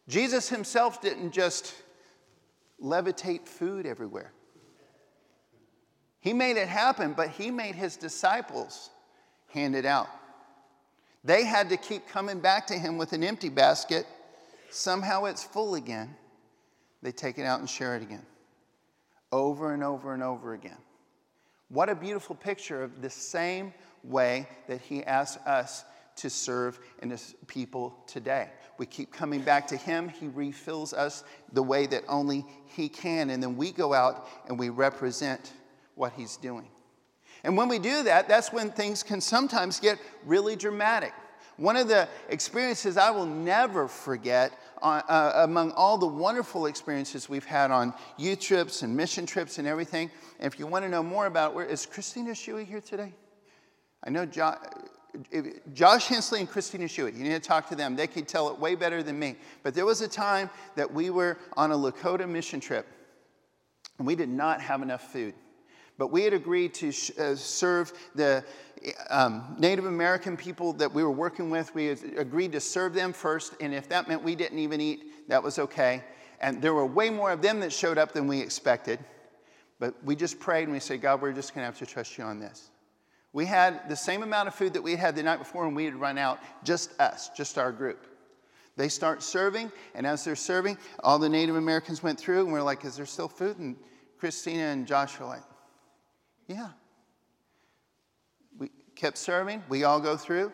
Jesus 0.08 0.48
himself 0.48 1.00
didn't 1.00 1.30
just 1.30 1.72
levitate 2.82 3.46
food 3.46 3.86
everywhere, 3.86 4.32
he 6.18 6.32
made 6.32 6.56
it 6.56 6.66
happen, 6.66 7.12
but 7.12 7.28
he 7.28 7.52
made 7.52 7.76
his 7.76 7.96
disciples 7.96 8.90
hand 9.46 9.76
it 9.76 9.86
out. 9.86 10.08
They 11.24 11.44
had 11.44 11.68
to 11.70 11.76
keep 11.76 12.08
coming 12.08 12.40
back 12.40 12.66
to 12.68 12.74
him 12.74 12.98
with 12.98 13.12
an 13.12 13.22
empty 13.22 13.48
basket. 13.48 14.06
Somehow 14.70 15.24
it's 15.26 15.44
full 15.44 15.76
again. 15.76 16.16
They 17.02 17.12
take 17.12 17.38
it 17.38 17.44
out 17.44 17.60
and 17.60 17.68
share 17.68 17.96
it 17.96 18.02
again. 18.02 18.26
Over 19.30 19.72
and 19.72 19.84
over 19.84 20.14
and 20.14 20.22
over 20.22 20.54
again. 20.54 20.78
What 21.68 21.88
a 21.88 21.94
beautiful 21.94 22.36
picture 22.36 22.82
of 22.82 23.00
the 23.00 23.10
same 23.10 23.72
way 24.04 24.48
that 24.66 24.80
he 24.80 25.04
asks 25.04 25.44
us 25.46 25.84
to 26.16 26.28
serve 26.28 26.78
in 27.00 27.10
his 27.10 27.34
people 27.46 27.96
today. 28.06 28.50
We 28.78 28.86
keep 28.86 29.12
coming 29.12 29.40
back 29.42 29.66
to 29.68 29.76
him. 29.76 30.08
He 30.08 30.28
refills 30.28 30.92
us 30.92 31.24
the 31.52 31.62
way 31.62 31.86
that 31.86 32.04
only 32.08 32.44
he 32.66 32.88
can. 32.88 33.30
And 33.30 33.42
then 33.42 33.56
we 33.56 33.72
go 33.72 33.94
out 33.94 34.28
and 34.48 34.58
we 34.58 34.68
represent 34.68 35.52
what 35.94 36.12
he's 36.12 36.36
doing. 36.36 36.68
And 37.44 37.56
when 37.56 37.68
we 37.68 37.78
do 37.78 38.04
that, 38.04 38.28
that's 38.28 38.52
when 38.52 38.70
things 38.70 39.02
can 39.02 39.20
sometimes 39.20 39.80
get 39.80 39.98
really 40.24 40.56
dramatic. 40.56 41.12
One 41.56 41.76
of 41.76 41.88
the 41.88 42.08
experiences 42.28 42.96
I 42.96 43.10
will 43.10 43.26
never 43.26 43.86
forget 43.88 44.52
uh, 44.80 45.02
uh, 45.08 45.32
among 45.44 45.72
all 45.72 45.98
the 45.98 46.06
wonderful 46.06 46.66
experiences 46.66 47.28
we've 47.28 47.44
had 47.44 47.70
on 47.70 47.94
youth 48.16 48.40
trips 48.40 48.82
and 48.82 48.96
mission 48.96 49.26
trips 49.26 49.58
and 49.58 49.68
everything. 49.68 50.10
And 50.40 50.52
if 50.52 50.58
you 50.58 50.66
want 50.66 50.84
to 50.84 50.88
know 50.88 51.02
more 51.02 51.26
about 51.26 51.54
where 51.54 51.66
is 51.66 51.84
Christina 51.84 52.30
Shuey 52.30 52.66
here 52.66 52.80
today? 52.80 53.12
I 54.02 54.10
know 54.10 54.24
jo- 54.26 54.56
Josh 55.74 56.06
Hensley 56.06 56.40
and 56.40 56.48
Christina 56.48 56.86
Shuey. 56.86 57.16
You 57.16 57.22
need 57.22 57.30
to 57.30 57.40
talk 57.40 57.68
to 57.68 57.76
them. 57.76 57.96
They 57.96 58.06
could 58.06 58.26
tell 58.26 58.48
it 58.48 58.58
way 58.58 58.74
better 58.74 59.02
than 59.02 59.18
me. 59.18 59.36
But 59.62 59.74
there 59.74 59.86
was 59.86 60.00
a 60.00 60.08
time 60.08 60.48
that 60.74 60.92
we 60.92 61.10
were 61.10 61.38
on 61.56 61.70
a 61.70 61.76
Lakota 61.76 62.28
mission 62.28 62.60
trip, 62.60 62.86
and 63.98 64.06
we 64.06 64.16
did 64.16 64.30
not 64.30 64.60
have 64.60 64.82
enough 64.82 65.12
food. 65.12 65.34
But 66.02 66.10
we 66.10 66.24
had 66.24 66.32
agreed 66.32 66.74
to 66.74 66.90
sh- 66.90 67.12
uh, 67.16 67.36
serve 67.36 67.92
the 68.16 68.44
um, 69.08 69.54
Native 69.56 69.86
American 69.86 70.36
people 70.36 70.72
that 70.72 70.92
we 70.92 71.04
were 71.04 71.12
working 71.12 71.48
with. 71.48 71.72
We 71.76 71.90
agreed 71.90 72.50
to 72.54 72.60
serve 72.60 72.92
them 72.92 73.12
first, 73.12 73.54
and 73.60 73.72
if 73.72 73.88
that 73.90 74.08
meant 74.08 74.24
we 74.24 74.34
didn't 74.34 74.58
even 74.58 74.80
eat, 74.80 75.28
that 75.28 75.40
was 75.40 75.60
okay. 75.60 76.02
And 76.40 76.60
there 76.60 76.74
were 76.74 76.84
way 76.84 77.08
more 77.08 77.30
of 77.30 77.40
them 77.40 77.60
that 77.60 77.72
showed 77.72 77.98
up 77.98 78.10
than 78.10 78.26
we 78.26 78.40
expected. 78.40 78.98
But 79.78 79.94
we 80.02 80.16
just 80.16 80.40
prayed 80.40 80.64
and 80.64 80.72
we 80.72 80.80
said, 80.80 81.00
God, 81.00 81.22
we're 81.22 81.32
just 81.32 81.54
going 81.54 81.62
to 81.62 81.66
have 81.66 81.78
to 81.78 81.86
trust 81.86 82.18
you 82.18 82.24
on 82.24 82.40
this. 82.40 82.72
We 83.32 83.46
had 83.46 83.88
the 83.88 83.94
same 83.94 84.24
amount 84.24 84.48
of 84.48 84.56
food 84.56 84.72
that 84.72 84.82
we 84.82 84.96
had 84.96 85.14
the 85.14 85.22
night 85.22 85.38
before, 85.38 85.68
and 85.68 85.76
we 85.76 85.84
had 85.84 85.94
run 85.94 86.18
out, 86.18 86.40
just 86.64 87.00
us, 87.00 87.28
just 87.28 87.58
our 87.58 87.70
group. 87.70 88.08
They 88.76 88.88
start 88.88 89.22
serving, 89.22 89.70
and 89.94 90.04
as 90.04 90.24
they're 90.24 90.34
serving, 90.34 90.78
all 91.04 91.20
the 91.20 91.28
Native 91.28 91.54
Americans 91.54 92.02
went 92.02 92.18
through, 92.18 92.42
and 92.42 92.52
we're 92.52 92.60
like, 92.60 92.84
Is 92.84 92.96
there 92.96 93.06
still 93.06 93.28
food? 93.28 93.58
And 93.58 93.76
Christina 94.18 94.62
and 94.64 94.84
Josh 94.84 95.20
were 95.20 95.26
like, 95.26 95.42
yeah. 96.52 96.70
We 98.58 98.70
kept 98.94 99.18
serving. 99.18 99.62
We 99.68 99.84
all 99.84 100.00
go 100.00 100.16
through. 100.16 100.52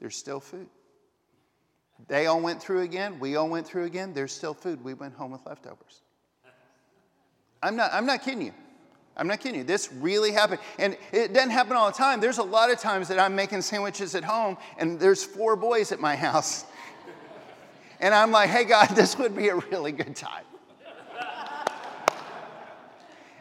There's 0.00 0.16
still 0.16 0.40
food. 0.40 0.68
They 2.06 2.26
all 2.26 2.40
went 2.40 2.62
through 2.62 2.82
again. 2.82 3.18
We 3.18 3.36
all 3.36 3.48
went 3.48 3.66
through 3.66 3.84
again. 3.84 4.12
There's 4.12 4.32
still 4.32 4.54
food. 4.54 4.82
We 4.84 4.94
went 4.94 5.14
home 5.14 5.32
with 5.32 5.44
leftovers. 5.44 6.02
I'm 7.62 7.74
not, 7.74 7.92
I'm 7.92 8.06
not 8.06 8.22
kidding 8.22 8.42
you. 8.42 8.52
I'm 9.16 9.26
not 9.26 9.40
kidding 9.40 9.58
you. 9.58 9.64
This 9.64 9.92
really 9.92 10.30
happened. 10.30 10.60
And 10.78 10.96
it 11.10 11.32
doesn't 11.32 11.50
happen 11.50 11.76
all 11.76 11.90
the 11.90 11.96
time. 11.96 12.20
There's 12.20 12.38
a 12.38 12.42
lot 12.42 12.70
of 12.70 12.78
times 12.78 13.08
that 13.08 13.18
I'm 13.18 13.34
making 13.34 13.62
sandwiches 13.62 14.14
at 14.14 14.22
home 14.22 14.56
and 14.78 15.00
there's 15.00 15.24
four 15.24 15.56
boys 15.56 15.90
at 15.90 15.98
my 15.98 16.14
house. 16.14 16.64
and 18.00 18.14
I'm 18.14 18.30
like, 18.30 18.48
hey, 18.48 18.62
God, 18.62 18.90
this 18.90 19.18
would 19.18 19.36
be 19.36 19.48
a 19.48 19.56
really 19.56 19.90
good 19.90 20.14
time. 20.14 20.44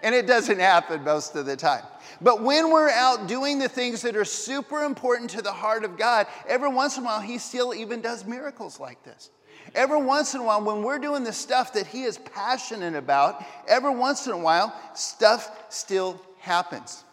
And 0.03 0.13
it 0.13 0.27
doesn't 0.27 0.59
happen 0.59 1.03
most 1.03 1.35
of 1.35 1.45
the 1.45 1.55
time. 1.55 1.83
But 2.21 2.41
when 2.41 2.71
we're 2.71 2.89
out 2.89 3.27
doing 3.27 3.59
the 3.59 3.69
things 3.69 4.01
that 4.03 4.15
are 4.15 4.25
super 4.25 4.83
important 4.83 5.29
to 5.31 5.41
the 5.41 5.51
heart 5.51 5.83
of 5.83 5.97
God, 5.97 6.27
every 6.47 6.69
once 6.69 6.97
in 6.97 7.03
a 7.03 7.05
while, 7.05 7.21
He 7.21 7.37
still 7.37 7.73
even 7.73 8.01
does 8.01 8.25
miracles 8.25 8.79
like 8.79 9.03
this. 9.03 9.31
Every 9.75 10.01
once 10.01 10.33
in 10.33 10.41
a 10.41 10.43
while, 10.43 10.63
when 10.63 10.83
we're 10.83 10.99
doing 10.99 11.23
the 11.23 11.33
stuff 11.33 11.73
that 11.73 11.87
He 11.87 12.03
is 12.03 12.17
passionate 12.17 12.95
about, 12.95 13.43
every 13.67 13.93
once 13.93 14.27
in 14.27 14.33
a 14.33 14.37
while, 14.37 14.73
stuff 14.93 15.65
still 15.69 16.21
happens. 16.39 17.03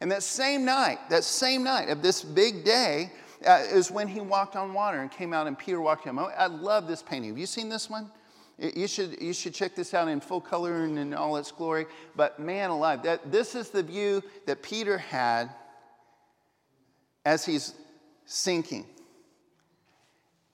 And 0.00 0.12
that 0.12 0.22
same 0.22 0.64
night, 0.64 0.98
that 1.10 1.24
same 1.24 1.64
night 1.64 1.88
of 1.88 2.02
this 2.02 2.22
big 2.22 2.64
day, 2.64 3.10
uh, 3.46 3.62
is 3.70 3.90
when 3.90 4.08
he 4.08 4.20
walked 4.20 4.56
on 4.56 4.72
water 4.74 5.00
and 5.00 5.10
came 5.10 5.32
out, 5.32 5.46
and 5.46 5.58
Peter 5.58 5.80
walked 5.80 6.04
him. 6.04 6.18
I 6.18 6.46
love 6.46 6.88
this 6.88 7.02
painting. 7.02 7.30
Have 7.30 7.38
you 7.38 7.46
seen 7.46 7.68
this 7.68 7.88
one? 7.88 8.10
You 8.58 8.88
should, 8.88 9.22
you 9.22 9.32
should 9.32 9.54
check 9.54 9.76
this 9.76 9.94
out 9.94 10.08
in 10.08 10.20
full 10.20 10.40
color 10.40 10.82
and 10.82 10.98
in 10.98 11.14
all 11.14 11.36
its 11.36 11.52
glory. 11.52 11.86
But 12.16 12.40
man 12.40 12.70
alive, 12.70 13.04
that, 13.04 13.30
this 13.30 13.54
is 13.54 13.70
the 13.70 13.84
view 13.84 14.22
that 14.46 14.62
Peter 14.62 14.98
had 14.98 15.50
as 17.24 17.44
he's 17.44 17.74
sinking. 18.24 18.86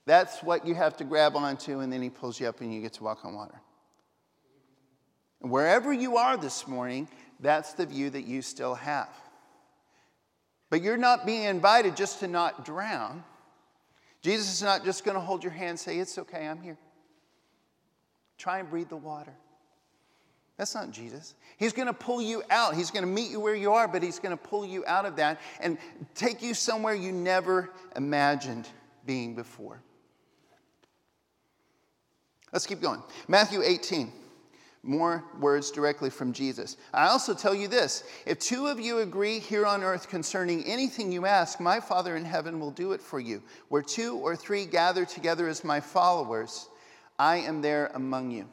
That's 0.05 0.43
what 0.43 0.67
you 0.67 0.75
have 0.75 0.97
to 0.97 1.03
grab 1.03 1.35
onto, 1.35 1.79
and 1.79 1.91
then 1.91 2.01
he 2.01 2.11
pulls 2.11 2.39
you 2.39 2.47
up 2.47 2.61
and 2.61 2.71
you 2.71 2.79
get 2.79 2.93
to 2.93 3.03
walk 3.03 3.25
on 3.25 3.33
water. 3.33 3.59
And 5.41 5.49
wherever 5.51 5.91
you 5.91 6.17
are 6.17 6.37
this 6.37 6.67
morning, 6.67 7.07
that's 7.39 7.73
the 7.73 7.87
view 7.87 8.11
that 8.11 8.25
you 8.25 8.43
still 8.43 8.75
have. 8.75 9.09
But 10.69 10.83
you're 10.83 10.97
not 10.97 11.25
being 11.25 11.43
invited 11.43 11.95
just 11.95 12.19
to 12.19 12.27
not 12.27 12.65
drown. 12.65 13.23
Jesus 14.21 14.53
is 14.53 14.61
not 14.61 14.83
just 14.83 15.03
going 15.03 15.15
to 15.15 15.21
hold 15.21 15.43
your 15.43 15.51
hand 15.51 15.71
and 15.71 15.79
say, 15.79 15.97
It's 15.97 16.17
okay, 16.17 16.47
I'm 16.47 16.61
here. 16.61 16.77
Try 18.37 18.59
and 18.59 18.69
breathe 18.69 18.89
the 18.89 18.97
water. 18.97 19.33
That's 20.57 20.73
not 20.73 20.91
Jesus. 20.91 21.35
He's 21.57 21.73
going 21.73 21.87
to 21.87 21.93
pull 21.93 22.21
you 22.21 22.41
out. 22.49 22.75
He's 22.75 22.91
going 22.91 23.03
to 23.03 23.11
meet 23.11 23.29
you 23.29 23.39
where 23.39 23.55
you 23.55 23.73
are, 23.73 23.87
but 23.87 24.01
He's 24.01 24.19
going 24.19 24.35
to 24.35 24.41
pull 24.41 24.65
you 24.65 24.83
out 24.87 25.05
of 25.05 25.17
that 25.17 25.39
and 25.59 25.77
take 26.13 26.41
you 26.41 26.53
somewhere 26.53 26.93
you 26.93 27.11
never 27.11 27.71
imagined 27.95 28.67
being 29.05 29.35
before. 29.35 29.81
Let's 32.53 32.65
keep 32.65 32.81
going. 32.81 33.03
Matthew 33.27 33.61
18 33.63 34.11
more 34.85 35.23
words 35.39 35.71
directly 35.71 36.09
from 36.09 36.31
Jesus. 36.31 36.77
I 36.93 37.07
also 37.07 37.33
tell 37.33 37.55
you 37.55 37.67
this 37.67 38.03
if 38.25 38.39
two 38.39 38.67
of 38.67 38.79
you 38.79 38.99
agree 38.99 39.39
here 39.39 39.65
on 39.65 39.83
earth 39.83 40.07
concerning 40.07 40.63
anything 40.63 41.11
you 41.11 41.25
ask, 41.25 41.59
my 41.59 41.79
Father 41.79 42.15
in 42.15 42.23
heaven 42.23 42.59
will 42.59 42.71
do 42.71 42.93
it 42.93 43.01
for 43.01 43.19
you. 43.19 43.41
Where 43.69 43.81
two 43.81 44.15
or 44.17 44.35
three 44.35 44.65
gather 44.65 45.05
together 45.05 45.47
as 45.47 45.63
my 45.63 45.79
followers, 45.79 46.69
I 47.17 47.37
am 47.37 47.61
there 47.61 47.91
among 47.93 48.31
you. 48.31 48.47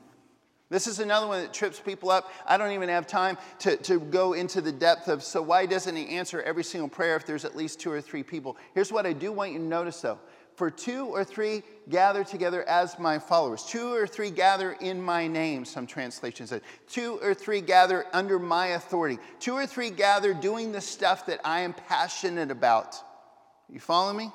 This 0.71 0.87
is 0.87 1.01
another 1.01 1.27
one 1.27 1.43
that 1.43 1.53
trips 1.53 1.79
people 1.79 2.11
up. 2.11 2.33
I 2.47 2.57
don't 2.57 2.73
even 2.73 2.89
have 2.89 3.07
time 3.07 3.37
to, 3.59 3.77
to 3.77 4.01
go 4.01 4.33
into 4.33 4.63
the 4.63 4.73
depth 4.73 5.09
of 5.09 5.23
so, 5.23 5.43
why 5.43 5.67
doesn't 5.67 5.95
he 5.95 6.09
answer 6.09 6.41
every 6.41 6.65
single 6.65 6.89
prayer 6.89 7.15
if 7.17 7.27
there's 7.27 7.45
at 7.45 7.55
least 7.55 7.79
two 7.79 7.93
or 7.93 8.01
three 8.01 8.23
people? 8.23 8.57
Here's 8.75 8.91
what 8.91 9.05
I 9.05 9.13
do 9.13 9.33
want 9.33 9.53
you 9.53 9.59
to 9.59 9.65
notice 9.65 10.01
though 10.01 10.19
for 10.55 10.71
two 10.71 11.07
or 11.07 11.25
three 11.25 11.63
gather 11.89 12.25
together 12.25 12.67
as 12.69 12.99
my 12.99 13.19
followers. 13.19 13.65
Two 13.65 13.93
or 13.95 14.07
three 14.07 14.31
gather 14.31 14.73
in 14.81 15.01
my 15.01 15.27
name, 15.27 15.65
some 15.65 15.87
translations 15.87 16.51
say. 16.51 16.61
Two 16.89 17.19
or 17.23 17.35
three 17.35 17.61
gather 17.61 18.07
under 18.13 18.39
my 18.39 18.69
authority. 18.69 19.19
Two 19.41 19.55
or 19.55 19.67
three 19.67 19.91
gather 19.91 20.35
doing 20.35 20.73
the 20.73 20.81
stuff 20.81 21.27
that 21.27 21.41
I 21.45 21.61
am 21.61 21.73
passionate 21.73 22.51
about. 22.51 22.97
You 23.69 23.81
follow 23.81 24.13
me? 24.13 24.31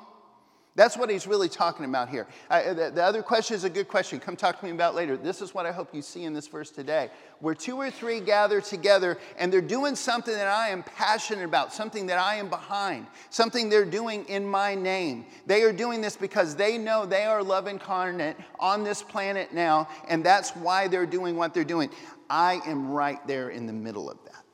That's 0.78 0.96
what 0.96 1.10
he's 1.10 1.26
really 1.26 1.48
talking 1.48 1.84
about 1.84 2.08
here. 2.08 2.28
I, 2.48 2.62
uh, 2.62 2.72
the, 2.72 2.90
the, 2.90 3.02
other 3.02 3.20
question 3.20 3.56
is 3.56 3.64
a 3.64 3.68
good 3.68 3.88
question. 3.88 4.20
Come 4.20 4.36
talk 4.36 4.60
to 4.60 4.64
me 4.64 4.70
about 4.70 4.94
later. 4.94 5.16
This 5.16 5.42
is 5.42 5.52
what 5.52 5.66
I 5.66 5.72
hope 5.72 5.92
you 5.92 6.02
see 6.02 6.22
in 6.22 6.32
this 6.32 6.46
verse 6.46 6.70
today. 6.70 7.10
Where 7.40 7.56
two 7.56 7.74
or 7.74 7.90
three 7.90 8.20
gather 8.20 8.60
together 8.60 9.18
and 9.38 9.52
they're 9.52 9.60
doing 9.60 9.96
something 9.96 10.32
that 10.32 10.46
I 10.46 10.68
am 10.68 10.84
passionate 10.84 11.44
about, 11.44 11.72
something 11.72 12.06
that 12.06 12.18
I 12.20 12.36
am 12.36 12.48
behind, 12.48 13.08
something 13.28 13.68
they're 13.68 13.84
doing 13.84 14.24
in 14.26 14.46
my 14.46 14.76
name. 14.76 15.26
They 15.46 15.62
are 15.62 15.72
doing 15.72 16.00
this 16.00 16.16
because 16.16 16.54
they 16.54 16.78
know 16.78 17.04
they 17.04 17.24
are 17.24 17.42
love 17.42 17.66
incarnate 17.66 18.36
on 18.60 18.84
this 18.84 19.02
planet 19.02 19.52
now, 19.52 19.88
and 20.08 20.22
that's 20.22 20.50
why 20.50 20.86
they're 20.86 21.06
doing 21.06 21.34
what 21.34 21.54
they're 21.54 21.64
doing. 21.64 21.90
I 22.30 22.60
am 22.66 22.92
right 22.92 23.18
there 23.26 23.48
in 23.48 23.66
the 23.66 23.72
middle 23.72 24.08
of 24.08 24.18
that. 24.26 24.44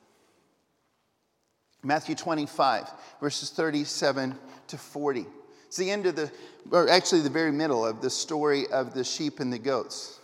Matthew 1.83 2.15
25, 2.15 2.89
verses 3.21 3.51
37 3.51 4.35
to 4.69 4.77
40. 4.79 5.27
It's 5.75 5.79
the 5.81 5.91
end 5.91 6.05
of 6.05 6.15
the, 6.15 6.31
or 6.71 6.87
actually 6.87 7.19
the 7.19 7.29
very 7.29 7.51
middle 7.51 7.85
of 7.85 7.99
the 7.99 8.09
story 8.09 8.65
of 8.67 8.93
the 8.93 9.03
sheep 9.03 9.41
and 9.41 9.51
the 9.51 9.59
goats. 9.59 10.21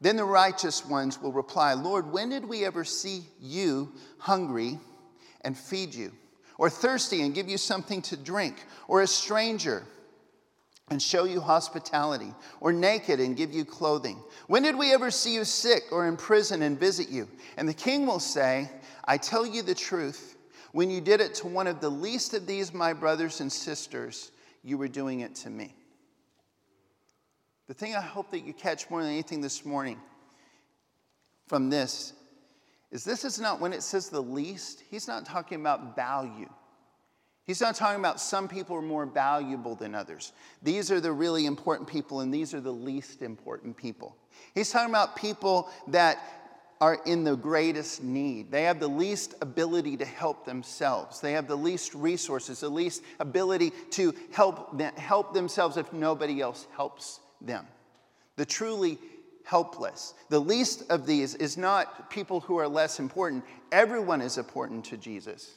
Then 0.00 0.16
the 0.16 0.24
righteous 0.24 0.84
ones 0.84 1.22
will 1.22 1.30
reply, 1.30 1.74
Lord, 1.74 2.10
when 2.10 2.30
did 2.30 2.44
we 2.44 2.64
ever 2.64 2.82
see 2.82 3.22
you 3.40 3.92
hungry 4.18 4.80
and 5.42 5.56
feed 5.56 5.94
you? 5.94 6.10
Or 6.58 6.68
thirsty 6.68 7.22
and 7.22 7.32
give 7.32 7.48
you 7.48 7.56
something 7.56 8.02
to 8.02 8.16
drink? 8.16 8.56
Or 8.88 9.02
a 9.02 9.06
stranger 9.06 9.84
and 10.90 11.00
show 11.00 11.22
you 11.22 11.40
hospitality? 11.40 12.34
Or 12.58 12.72
naked 12.72 13.20
and 13.20 13.36
give 13.36 13.52
you 13.52 13.64
clothing? 13.64 14.18
When 14.48 14.64
did 14.64 14.76
we 14.76 14.92
ever 14.92 15.12
see 15.12 15.32
you 15.32 15.44
sick 15.44 15.84
or 15.92 16.08
in 16.08 16.16
prison 16.16 16.62
and 16.62 16.76
visit 16.76 17.08
you? 17.08 17.28
And 17.56 17.68
the 17.68 17.72
king 17.72 18.04
will 18.04 18.18
say, 18.18 18.68
I 19.04 19.16
tell 19.16 19.46
you 19.46 19.62
the 19.62 19.76
truth. 19.76 20.33
When 20.74 20.90
you 20.90 21.00
did 21.00 21.20
it 21.20 21.34
to 21.34 21.46
one 21.46 21.68
of 21.68 21.80
the 21.80 21.88
least 21.88 22.34
of 22.34 22.48
these, 22.48 22.74
my 22.74 22.92
brothers 22.92 23.40
and 23.40 23.50
sisters, 23.50 24.32
you 24.64 24.76
were 24.76 24.88
doing 24.88 25.20
it 25.20 25.36
to 25.36 25.48
me. 25.48 25.72
The 27.68 27.74
thing 27.74 27.94
I 27.94 28.00
hope 28.00 28.32
that 28.32 28.40
you 28.40 28.52
catch 28.52 28.90
more 28.90 29.00
than 29.00 29.12
anything 29.12 29.40
this 29.40 29.64
morning 29.64 30.00
from 31.46 31.70
this 31.70 32.12
is 32.90 33.04
this 33.04 33.24
is 33.24 33.38
not 33.38 33.60
when 33.60 33.72
it 33.72 33.84
says 33.84 34.08
the 34.08 34.20
least, 34.20 34.82
he's 34.90 35.06
not 35.06 35.24
talking 35.24 35.60
about 35.60 35.94
value. 35.94 36.50
He's 37.44 37.60
not 37.60 37.76
talking 37.76 38.00
about 38.00 38.18
some 38.18 38.48
people 38.48 38.74
are 38.74 38.82
more 38.82 39.06
valuable 39.06 39.76
than 39.76 39.94
others. 39.94 40.32
These 40.60 40.90
are 40.90 41.00
the 41.00 41.12
really 41.12 41.46
important 41.46 41.88
people, 41.88 42.18
and 42.18 42.34
these 42.34 42.52
are 42.52 42.60
the 42.60 42.72
least 42.72 43.22
important 43.22 43.76
people. 43.76 44.16
He's 44.56 44.72
talking 44.72 44.90
about 44.90 45.14
people 45.14 45.70
that 45.86 46.43
are 46.80 46.98
in 47.06 47.24
the 47.24 47.36
greatest 47.36 48.02
need. 48.02 48.50
They 48.50 48.64
have 48.64 48.80
the 48.80 48.88
least 48.88 49.34
ability 49.40 49.96
to 49.98 50.04
help 50.04 50.44
themselves. 50.44 51.20
They 51.20 51.32
have 51.32 51.46
the 51.46 51.56
least 51.56 51.94
resources, 51.94 52.60
the 52.60 52.68
least 52.68 53.02
ability 53.20 53.72
to 53.92 54.14
help, 54.32 54.76
them, 54.76 54.94
help 54.96 55.34
themselves 55.34 55.76
if 55.76 55.92
nobody 55.92 56.40
else 56.40 56.66
helps 56.76 57.20
them. 57.40 57.66
The 58.36 58.44
truly 58.44 58.98
helpless. 59.44 60.14
The 60.30 60.40
least 60.40 60.90
of 60.90 61.06
these 61.06 61.34
is 61.34 61.56
not 61.56 62.10
people 62.10 62.40
who 62.40 62.56
are 62.56 62.68
less 62.68 62.98
important. 62.98 63.44
Everyone 63.70 64.20
is 64.20 64.38
important 64.38 64.84
to 64.86 64.96
Jesus. 64.96 65.52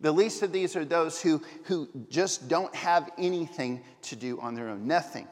The 0.00 0.12
least 0.12 0.42
of 0.42 0.52
these 0.52 0.76
are 0.76 0.84
those 0.84 1.20
who, 1.20 1.42
who 1.64 1.88
just 2.08 2.48
don't 2.48 2.74
have 2.74 3.10
anything 3.18 3.82
to 4.02 4.16
do 4.16 4.40
on 4.40 4.54
their 4.54 4.68
own, 4.68 4.86
nothing. 4.86 5.28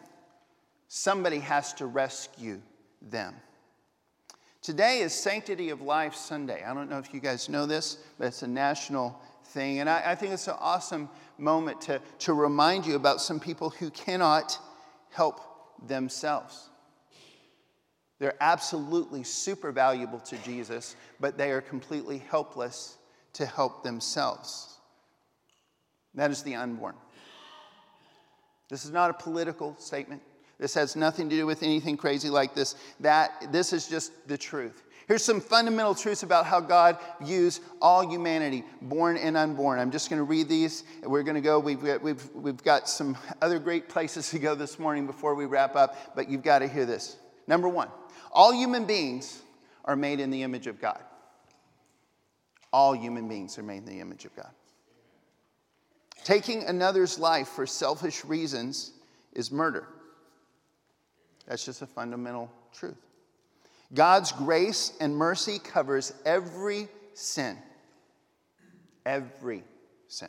Somebody 0.88 1.38
has 1.40 1.72
to 1.74 1.86
rescue 1.86 2.60
them. 3.02 3.34
Today 4.68 5.00
is 5.00 5.14
Sanctity 5.14 5.70
of 5.70 5.80
Life 5.80 6.14
Sunday. 6.14 6.62
I 6.62 6.74
don't 6.74 6.90
know 6.90 6.98
if 6.98 7.14
you 7.14 7.20
guys 7.20 7.48
know 7.48 7.64
this, 7.64 7.96
but 8.18 8.26
it's 8.26 8.42
a 8.42 8.46
national 8.46 9.18
thing. 9.46 9.78
And 9.78 9.88
I, 9.88 10.10
I, 10.10 10.14
think 10.14 10.34
it's 10.34 10.46
an 10.46 10.56
awesome 10.60 11.08
moment 11.38 11.80
to, 11.80 12.02
to 12.18 12.34
remind 12.34 12.84
you 12.84 12.94
about 12.94 13.22
some 13.22 13.40
people 13.40 13.70
who 13.70 13.88
cannot 13.88 14.58
help 15.08 15.40
themselves. 15.88 16.68
They're 18.18 18.36
absolutely 18.42 19.24
super 19.24 19.72
valuable 19.72 20.18
to 20.18 20.36
Jesus, 20.44 20.96
but 21.18 21.38
they 21.38 21.50
are 21.50 21.62
completely 21.62 22.18
helpless 22.18 22.98
to 23.32 23.46
help 23.46 23.82
themselves. 23.82 24.76
That 26.14 26.30
is 26.30 26.42
the 26.42 26.56
unborn. 26.56 26.96
This 28.68 28.84
is 28.84 28.90
not 28.90 29.08
a 29.08 29.14
political 29.14 29.76
statement. 29.78 30.20
This 30.58 30.74
has 30.74 30.96
nothing 30.96 31.28
to 31.30 31.36
do 31.36 31.46
with 31.46 31.62
anything 31.62 31.96
crazy 31.96 32.30
like 32.30 32.54
this. 32.54 32.74
That 33.00 33.52
this 33.52 33.72
is 33.72 33.88
just 33.88 34.26
the 34.28 34.36
truth. 34.36 34.82
Here's 35.08 35.24
some 35.24 35.40
fundamental 35.40 35.94
truths 35.94 36.22
about 36.22 36.44
how 36.44 36.60
God 36.60 36.98
views 37.22 37.60
all 37.80 38.06
humanity, 38.06 38.62
born 38.82 39.16
and 39.16 39.38
unborn. 39.38 39.78
I'm 39.78 39.90
just 39.90 40.10
going 40.10 40.18
to 40.18 40.24
read 40.24 40.50
these. 40.50 40.84
We're 41.02 41.22
going 41.22 41.36
to 41.36 41.40
go. 41.40 41.58
We've 41.58 41.82
got, 41.82 42.02
we've, 42.02 42.28
we've 42.34 42.62
got 42.62 42.90
some 42.90 43.16
other 43.40 43.58
great 43.58 43.88
places 43.88 44.28
to 44.30 44.38
go 44.38 44.54
this 44.54 44.78
morning 44.78 45.06
before 45.06 45.34
we 45.34 45.46
wrap 45.46 45.76
up, 45.76 46.14
but 46.14 46.28
you've 46.28 46.42
got 46.42 46.58
to 46.58 46.68
hear 46.68 46.84
this. 46.84 47.16
Number 47.46 47.70
one, 47.70 47.88
all 48.32 48.52
human 48.52 48.84
beings 48.84 49.40
are 49.86 49.96
made 49.96 50.20
in 50.20 50.30
the 50.30 50.42
image 50.42 50.66
of 50.66 50.78
God. 50.78 51.00
All 52.70 52.92
human 52.92 53.28
beings 53.28 53.56
are 53.58 53.62
made 53.62 53.78
in 53.78 53.86
the 53.86 54.00
image 54.00 54.26
of 54.26 54.36
God. 54.36 54.50
Taking 56.22 56.64
another's 56.64 57.18
life 57.18 57.48
for 57.48 57.66
selfish 57.66 58.26
reasons 58.26 58.92
is 59.32 59.50
murder. 59.50 59.88
That's 61.48 61.64
just 61.64 61.80
a 61.80 61.86
fundamental 61.86 62.52
truth. 62.74 62.98
God's 63.94 64.32
grace 64.32 64.92
and 65.00 65.16
mercy 65.16 65.58
covers 65.58 66.12
every 66.26 66.88
sin. 67.14 67.56
Every 69.06 69.64
sin. 70.08 70.28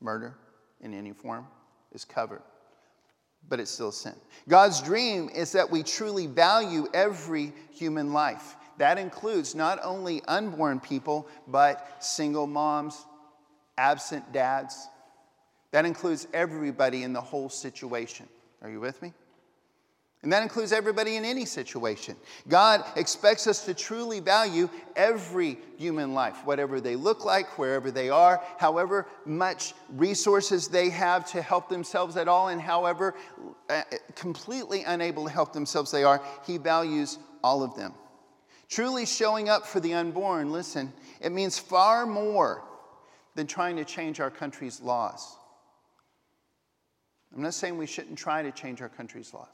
Murder 0.00 0.34
in 0.80 0.92
any 0.92 1.12
form 1.12 1.46
is 1.92 2.04
covered, 2.04 2.42
but 3.48 3.60
it's 3.60 3.70
still 3.70 3.92
sin. 3.92 4.14
God's 4.48 4.82
dream 4.82 5.28
is 5.32 5.52
that 5.52 5.70
we 5.70 5.84
truly 5.84 6.26
value 6.26 6.88
every 6.92 7.52
human 7.72 8.12
life. 8.12 8.56
that 8.78 8.96
includes 8.96 9.56
not 9.56 9.80
only 9.82 10.22
unborn 10.28 10.78
people, 10.78 11.26
but 11.48 11.96
single 11.98 12.46
moms, 12.46 13.06
absent 13.76 14.32
dads. 14.32 14.86
That 15.72 15.84
includes 15.84 16.28
everybody 16.32 17.02
in 17.02 17.12
the 17.12 17.20
whole 17.20 17.48
situation. 17.48 18.28
Are 18.62 18.70
you 18.70 18.78
with 18.78 19.02
me? 19.02 19.12
And 20.22 20.32
that 20.32 20.42
includes 20.42 20.72
everybody 20.72 21.14
in 21.14 21.24
any 21.24 21.44
situation. 21.44 22.16
God 22.48 22.84
expects 22.96 23.46
us 23.46 23.64
to 23.66 23.74
truly 23.74 24.18
value 24.18 24.68
every 24.96 25.58
human 25.76 26.12
life, 26.12 26.44
whatever 26.44 26.80
they 26.80 26.96
look 26.96 27.24
like, 27.24 27.56
wherever 27.56 27.92
they 27.92 28.10
are, 28.10 28.42
however 28.58 29.06
much 29.24 29.74
resources 29.90 30.66
they 30.66 30.90
have 30.90 31.24
to 31.30 31.40
help 31.40 31.68
themselves 31.68 32.16
at 32.16 32.26
all, 32.26 32.48
and 32.48 32.60
however 32.60 33.14
uh, 33.70 33.82
completely 34.16 34.82
unable 34.82 35.24
to 35.24 35.30
help 35.30 35.52
themselves 35.52 35.92
they 35.92 36.02
are. 36.02 36.20
He 36.44 36.58
values 36.58 37.18
all 37.44 37.62
of 37.62 37.76
them. 37.76 37.94
Truly 38.68 39.06
showing 39.06 39.48
up 39.48 39.66
for 39.66 39.78
the 39.78 39.94
unborn, 39.94 40.50
listen, 40.50 40.92
it 41.20 41.30
means 41.30 41.60
far 41.60 42.06
more 42.06 42.64
than 43.36 43.46
trying 43.46 43.76
to 43.76 43.84
change 43.84 44.18
our 44.18 44.30
country's 44.30 44.80
laws. 44.80 45.36
I'm 47.34 47.42
not 47.42 47.54
saying 47.54 47.78
we 47.78 47.86
shouldn't 47.86 48.18
try 48.18 48.42
to 48.42 48.50
change 48.50 48.82
our 48.82 48.88
country's 48.88 49.32
laws. 49.32 49.46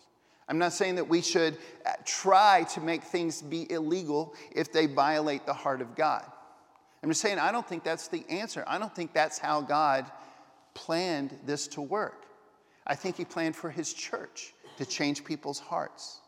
I'm 0.48 0.58
not 0.58 0.72
saying 0.72 0.96
that 0.96 1.08
we 1.08 1.22
should 1.22 1.56
uh, 1.86 1.92
try 2.04 2.64
to 2.74 2.80
make 2.80 3.02
things 3.02 3.40
be 3.40 3.70
illegal 3.70 4.34
if 4.52 4.72
they 4.72 4.86
violate 4.86 5.46
the 5.46 5.54
heart 5.54 5.80
of 5.80 5.94
God. 5.94 6.24
I'm 7.02 7.10
just 7.10 7.20
saying, 7.20 7.38
I 7.38 7.52
don't 7.52 7.66
think 7.66 7.84
that's 7.84 8.08
the 8.08 8.24
answer. 8.28 8.64
I 8.66 8.78
don't 8.78 8.94
think 8.94 9.12
that's 9.12 9.38
how 9.38 9.60
God 9.60 10.10
planned 10.74 11.38
this 11.44 11.66
to 11.68 11.82
work. 11.82 12.24
I 12.86 12.94
think 12.94 13.16
He 13.16 13.24
planned 13.24 13.56
for 13.56 13.70
His 13.70 13.92
church 13.92 14.54
to 14.76 14.84
change 14.84 15.24
people's 15.24 15.58
hearts. 15.58 16.20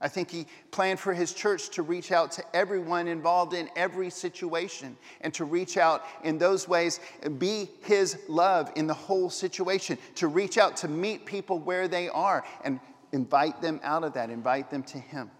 I 0.00 0.08
think 0.08 0.30
He 0.30 0.46
planned 0.70 0.98
for 0.98 1.14
His 1.14 1.32
church 1.32 1.70
to 1.70 1.82
reach 1.82 2.10
out 2.10 2.32
to 2.32 2.44
everyone 2.54 3.08
involved 3.08 3.54
in 3.54 3.68
every 3.76 4.10
situation 4.10 4.96
and 5.20 5.32
to 5.34 5.44
reach 5.44 5.76
out 5.76 6.04
in 6.24 6.38
those 6.38 6.68
ways 6.68 7.00
be 7.38 7.70
His 7.82 8.18
love 8.28 8.72
in 8.76 8.86
the 8.86 8.94
whole 8.94 9.30
situation, 9.30 9.98
to 10.16 10.28
reach 10.28 10.58
out 10.58 10.76
to 10.78 10.88
meet 10.88 11.24
people 11.24 11.58
where 11.58 11.88
they 11.88 12.08
are 12.08 12.44
and 12.64 12.80
Invite 13.14 13.62
them 13.62 13.78
out 13.84 14.02
of 14.02 14.14
that, 14.14 14.28
invite 14.28 14.72
them 14.72 14.82
to 14.82 14.98
Him. 14.98 15.30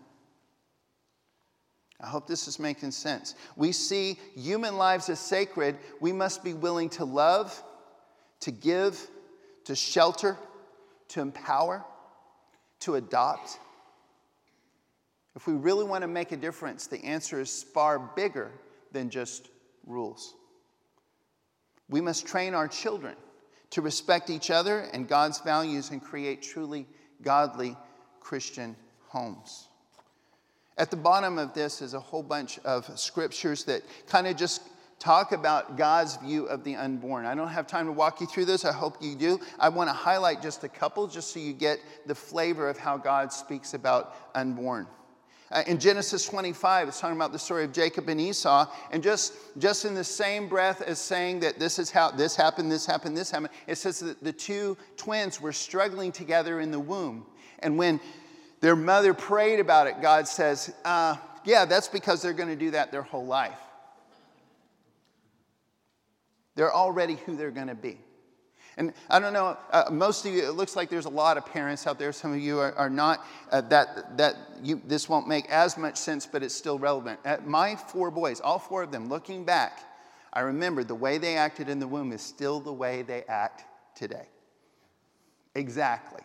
I 2.01 2.07
hope 2.07 2.29
this 2.29 2.47
is 2.47 2.61
making 2.61 2.93
sense. 2.93 3.35
We 3.57 3.73
see 3.73 4.17
human 4.37 4.77
lives 4.77 5.09
as 5.09 5.19
sacred. 5.19 5.79
We 6.01 6.13
must 6.13 6.45
be 6.45 6.55
willing 6.55 6.89
to 6.91 7.05
love, 7.05 7.61
to 8.43 8.53
give, 8.53 9.05
to 9.65 9.75
shelter, 9.75 10.39
to 11.09 11.21
empower, 11.21 11.85
to 12.81 12.95
adopt. 12.95 13.59
If 15.35 15.49
we 15.49 15.55
really 15.55 15.85
want 15.85 16.03
to 16.03 16.09
make 16.09 16.31
a 16.31 16.37
difference, 16.37 16.87
the 16.87 17.05
answer 17.05 17.41
is 17.41 17.65
far 17.75 17.99
bigger 17.99 18.53
than 18.93 19.11
just 19.11 19.49
rules. 19.85 20.33
We 21.89 22.01
must 22.01 22.25
train 22.25 22.55
our 22.55 22.69
children 22.69 23.17
to 23.71 23.83
respect 23.83 24.31
each 24.31 24.53
other 24.53 24.89
and 24.93 25.09
God's 25.09 25.41
values 25.41 25.91
and 25.91 26.01
create 26.01 26.41
truly 26.41 26.87
godly 27.23 27.77
Christian 28.21 28.77
homes. 29.09 29.69
At 30.77 30.91
the 30.91 30.97
bottom 30.97 31.39
of 31.39 31.55
this 31.55 31.81
is 31.81 31.95
a 31.95 32.01
whole 32.01 32.23
bunch 32.23 32.59
of 32.61 32.99
scriptures 32.99 33.65
that 33.65 33.83
kind 34.09 34.27
of 34.27 34.37
just 34.37 34.63
talk 34.99 35.33
about 35.33 35.77
God's 35.77 36.17
view 36.17 36.47
of 36.47 36.65
the 36.65 36.77
unborn. 36.77 37.27
I 37.27 37.35
don't 37.35 37.49
have 37.49 37.67
time 37.67 37.87
to 37.87 37.93
walk 37.93 38.21
you 38.21 38.27
through 38.27 38.47
this. 38.47 38.65
I 38.65 38.73
hope 38.73 38.97
you 39.01 39.15
do. 39.15 39.39
I 39.59 39.69
want 39.69 39.89
to 39.89 39.95
highlight 39.95 40.43
just 40.43 40.65
a 40.65 40.69
couple 40.69 41.07
just 41.07 41.33
so 41.33 41.41
you 41.41 41.53
get 41.53 41.79
the 42.07 42.15
flavor 42.15 42.69
of 42.69 42.79
how 42.79 42.97
God 42.97 43.33
speaks 43.33 43.75
about 43.75 44.15
unborn. 44.35 44.87
Uh, 45.51 45.63
in 45.67 45.79
Genesis 45.79 46.27
25, 46.27 46.89
it's 46.89 47.01
talking 47.01 47.17
about 47.17 47.33
the 47.33 47.39
story 47.39 47.65
of 47.65 47.73
Jacob 47.73 48.09
and 48.09 48.21
Esau, 48.21 48.67
and 48.91 49.03
just, 49.03 49.35
just 49.59 49.85
in 49.85 49.95
the 49.95 50.05
same 50.05 50.49
breath 50.49 50.81
as 50.81 50.99
saying 50.99 51.41
that 51.41 51.59
this 51.59 51.79
is 51.79 51.91
how 51.91 52.11
this 52.11 52.35
happened, 52.35 52.73
this 52.73 52.87
happened, 52.87 53.17
this 53.17 53.31
happened, 53.31 53.51
it 53.67 53.77
says 53.77 54.01
that 54.01 54.23
the 54.25 54.33
two 54.33 54.77
twins 54.97 55.41
were 55.41 55.53
struggling 55.53 56.11
together 56.13 56.61
in 56.61 56.71
the 56.71 56.81
womb. 56.81 57.27
And 57.59 57.79
when 57.79 58.01
their 58.61 58.77
mother 58.77 59.13
prayed 59.13 59.61
about 59.61 59.87
it, 59.87 60.01
God 60.01 60.27
says, 60.27 60.75
uh, 60.85 61.17
Yeah, 61.45 61.67
that's 61.67 61.89
because 61.89 62.23
they're 62.23 62.33
going 62.33 62.49
to 62.49 62.57
do 62.57 62.71
that 62.71 62.91
their 62.91 63.03
whole 63.03 63.27
life. 63.27 63.61
They're 66.55 66.73
already 66.73 67.17
who 67.27 67.37
they're 67.37 67.51
going 67.51 67.69
to 67.69 67.75
be. 67.75 67.99
And 68.77 68.93
I 69.09 69.21
don't 69.21 69.33
know, 69.33 69.57
uh, 69.71 69.85
most 69.91 70.27
of 70.27 70.33
you, 70.33 70.47
it 70.47 70.55
looks 70.55 70.75
like 70.75 70.91
there's 70.91 71.05
a 71.05 71.11
lot 71.11 71.37
of 71.37 71.47
parents 71.47 71.87
out 71.87 71.99
there. 71.99 72.13
Some 72.13 72.33
of 72.33 72.41
you 72.41 72.59
are, 72.59 72.75
are 72.75 72.91
not, 72.91 73.25
uh, 73.53 73.61
that, 73.63 74.17
that 74.19 74.37
you, 74.63 74.83
this 74.87 75.09
won't 75.09 75.29
make 75.29 75.49
as 75.49 75.79
much 75.79 75.97
sense, 75.97 76.27
but 76.27 76.43
it's 76.43 76.55
still 76.55 76.79
relevant. 76.79 77.21
Uh, 77.25 77.37
my 77.45 77.77
four 77.77 78.11
boys, 78.11 78.41
all 78.41 78.59
four 78.59 78.83
of 78.83 78.91
them, 78.91 79.09
looking 79.09 79.45
back, 79.45 79.81
I 80.33 80.41
remember 80.41 80.83
the 80.83 80.97
way 80.97 81.19
they 81.19 81.37
acted 81.37 81.69
in 81.69 81.79
the 81.79 81.87
womb 81.87 82.13
is 82.13 82.21
still 82.21 82.59
the 82.59 82.73
way 82.73 83.03
they 83.03 83.23
act 83.29 83.65
today. 83.95 84.27
Exactly. 85.55 86.23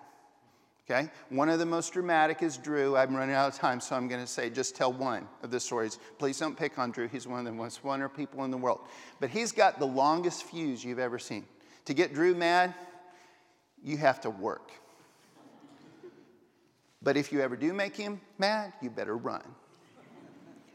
Okay? 0.89 1.12
One 1.29 1.49
of 1.49 1.59
the 1.59 1.67
most 1.67 1.93
dramatic 1.93 2.41
is 2.41 2.57
Drew. 2.57 2.97
I'm 2.97 3.15
running 3.15 3.35
out 3.35 3.53
of 3.53 3.59
time, 3.59 3.79
so 3.79 3.95
I'm 3.95 4.07
going 4.07 4.21
to 4.21 4.27
say 4.27 4.49
just 4.49 4.75
tell 4.75 4.91
one 4.91 5.27
of 5.43 5.51
the 5.51 5.59
stories. 5.59 5.99
Please 6.17 6.39
don't 6.39 6.57
pick 6.57 6.79
on 6.79 6.89
Drew. 6.89 7.07
He's 7.07 7.27
one 7.27 7.38
of 7.38 7.45
the 7.45 7.51
most 7.51 7.83
wonderful 7.83 8.17
people 8.17 8.43
in 8.43 8.49
the 8.49 8.57
world. 8.57 8.79
But 9.19 9.29
he's 9.29 9.51
got 9.51 9.77
the 9.77 9.85
longest 9.85 10.45
fuse 10.45 10.83
you've 10.83 10.97
ever 10.97 11.19
seen. 11.19 11.45
To 11.89 11.95
get 11.95 12.13
Drew 12.13 12.36
mad, 12.36 12.75
you 13.84 13.97
have 13.97 14.21
to 14.21 14.30
work. 14.30 14.69
But 17.02 17.17
if 17.17 17.34
you 17.34 17.41
ever 17.41 17.56
do 17.56 17.73
make 17.73 17.97
him 17.97 18.21
mad, 18.38 18.73
you 18.80 18.91
better 18.91 19.17
run. 19.17 19.41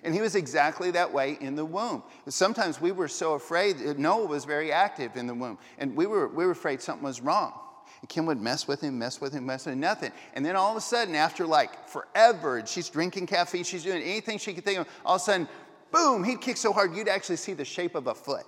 And 0.02 0.12
he 0.12 0.20
was 0.20 0.34
exactly 0.34 0.90
that 0.90 1.12
way 1.12 1.38
in 1.40 1.54
the 1.54 1.64
womb. 1.64 2.02
Sometimes 2.26 2.80
we 2.80 2.90
were 2.90 3.06
so 3.06 3.34
afraid, 3.34 3.76
Noah 3.96 4.26
was 4.26 4.44
very 4.44 4.72
active 4.72 5.14
in 5.14 5.28
the 5.28 5.34
womb, 5.34 5.56
and 5.78 5.94
we 5.94 6.06
were, 6.06 6.26
we 6.26 6.46
were 6.46 6.50
afraid 6.50 6.82
something 6.82 7.04
was 7.04 7.20
wrong. 7.20 7.52
And 8.00 8.08
Kim 8.08 8.26
would 8.26 8.40
mess 8.40 8.66
with 8.66 8.80
him, 8.80 8.98
mess 8.98 9.20
with 9.20 9.32
him, 9.32 9.46
mess 9.46 9.66
with 9.66 9.74
him, 9.74 9.80
nothing. 9.80 10.10
And 10.34 10.44
then 10.44 10.56
all 10.56 10.72
of 10.72 10.76
a 10.76 10.80
sudden, 10.80 11.14
after 11.14 11.46
like 11.46 11.88
forever, 11.88 12.58
and 12.58 12.66
she's 12.66 12.88
drinking 12.88 13.28
caffeine, 13.28 13.62
she's 13.62 13.84
doing 13.84 14.02
anything 14.02 14.38
she 14.38 14.52
could 14.52 14.64
think 14.64 14.80
of, 14.80 14.88
all 15.06 15.14
of 15.14 15.20
a 15.20 15.24
sudden, 15.24 15.48
boom, 15.92 16.24
he'd 16.24 16.40
kick 16.40 16.56
so 16.56 16.72
hard 16.72 16.96
you'd 16.96 17.06
actually 17.06 17.36
see 17.36 17.52
the 17.52 17.64
shape 17.64 17.94
of 17.94 18.08
a 18.08 18.14
foot. 18.16 18.46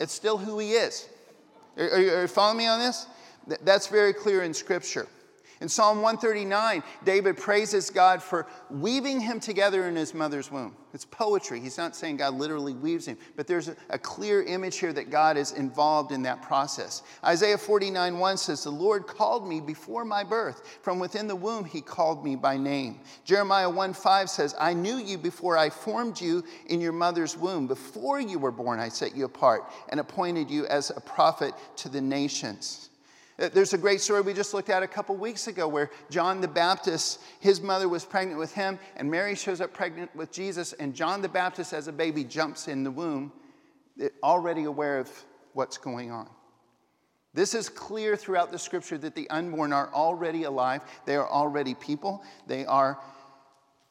It's 0.00 0.14
still 0.14 0.38
who 0.38 0.58
he 0.58 0.72
is. 0.72 1.08
Are, 1.76 2.00
you 2.00 2.26
following 2.26 2.58
me 2.58 2.66
on 2.66 2.80
this? 2.80 3.06
That's 3.62 3.86
very 3.86 4.12
clear 4.12 4.42
in 4.42 4.52
Scripture. 4.54 5.06
In 5.60 5.68
Psalm 5.68 6.00
139, 6.00 6.82
David 7.04 7.36
praises 7.36 7.90
God 7.90 8.22
for 8.22 8.46
weaving 8.70 9.20
him 9.20 9.40
together 9.40 9.86
in 9.88 9.94
his 9.94 10.14
mother's 10.14 10.50
womb. 10.50 10.74
It's 10.94 11.04
poetry. 11.04 11.60
He's 11.60 11.76
not 11.76 11.94
saying 11.94 12.16
God 12.16 12.34
literally 12.34 12.72
weaves 12.72 13.06
him, 13.06 13.18
but 13.36 13.46
there's 13.46 13.68
a, 13.90 13.98
clear 13.98 14.42
image 14.42 14.78
here 14.78 14.94
that 14.94 15.10
God 15.10 15.36
is 15.36 15.52
involved 15.52 16.12
in 16.12 16.22
that 16.22 16.40
process. 16.40 17.02
Isaiah 17.22 17.58
49 17.58 18.18
1 18.18 18.36
says, 18.38 18.64
The 18.64 18.70
Lord 18.70 19.06
called 19.06 19.46
me 19.46 19.60
before 19.60 20.06
my 20.06 20.24
birth. 20.24 20.78
From 20.80 20.98
within 20.98 21.28
the 21.28 21.36
womb, 21.36 21.66
he 21.66 21.82
called 21.82 22.24
me 22.24 22.36
by 22.36 22.56
name. 22.56 23.00
Jeremiah 23.26 23.68
1 23.68 23.92
5 23.92 24.30
says, 24.30 24.54
I 24.58 24.72
knew 24.72 24.96
you 24.96 25.18
before 25.18 25.58
I 25.58 25.68
formed 25.68 26.18
you 26.18 26.42
in 26.68 26.80
your 26.80 26.92
mother's 26.92 27.36
womb. 27.36 27.66
Before 27.66 28.18
you 28.18 28.38
were 28.38 28.50
born, 28.50 28.80
I 28.80 28.88
set 28.88 29.14
you 29.14 29.26
apart 29.26 29.70
and 29.90 30.00
appointed 30.00 30.50
you 30.50 30.66
as 30.66 30.88
a 30.88 31.00
prophet 31.02 31.52
to 31.76 31.90
the 31.90 32.00
nations. 32.00 32.88
Uh, 33.40 33.48
there's 33.54 33.72
a 33.72 33.78
great 33.78 34.00
story 34.02 34.20
we 34.20 34.34
just 34.34 34.52
looked 34.52 34.68
at 34.68 34.82
a 34.82 34.86
couple 34.86 35.16
weeks 35.16 35.46
ago 35.46 35.66
where 35.66 35.90
John 36.10 36.42
the 36.42 36.48
Baptist, 36.48 37.20
his 37.40 37.62
mother 37.62 37.88
was 37.88 38.04
pregnant 38.04 38.38
with 38.38 38.52
him, 38.52 38.78
and 38.96 39.10
Mary 39.10 39.34
shows 39.34 39.62
up 39.62 39.72
pregnant 39.72 40.14
with 40.14 40.30
Jesus, 40.30 40.74
and 40.74 40.94
John 40.94 41.22
the 41.22 41.28
Baptist, 41.28 41.72
as 41.72 41.88
a 41.88 41.92
baby, 41.92 42.22
jumps 42.22 42.68
in 42.68 42.84
the 42.84 42.90
womb, 42.90 43.32
already 44.22 44.64
aware 44.64 44.98
of 44.98 45.10
what's 45.54 45.78
going 45.78 46.10
on. 46.10 46.28
This 47.32 47.54
is 47.54 47.68
clear 47.68 48.14
throughout 48.16 48.52
the 48.52 48.58
scripture 48.58 48.98
that 48.98 49.14
the 49.14 49.30
unborn 49.30 49.72
are 49.72 49.88
already 49.94 50.42
alive, 50.42 50.82
they 51.06 51.16
are 51.16 51.28
already 51.28 51.74
people, 51.74 52.22
they 52.46 52.66
are 52.66 53.00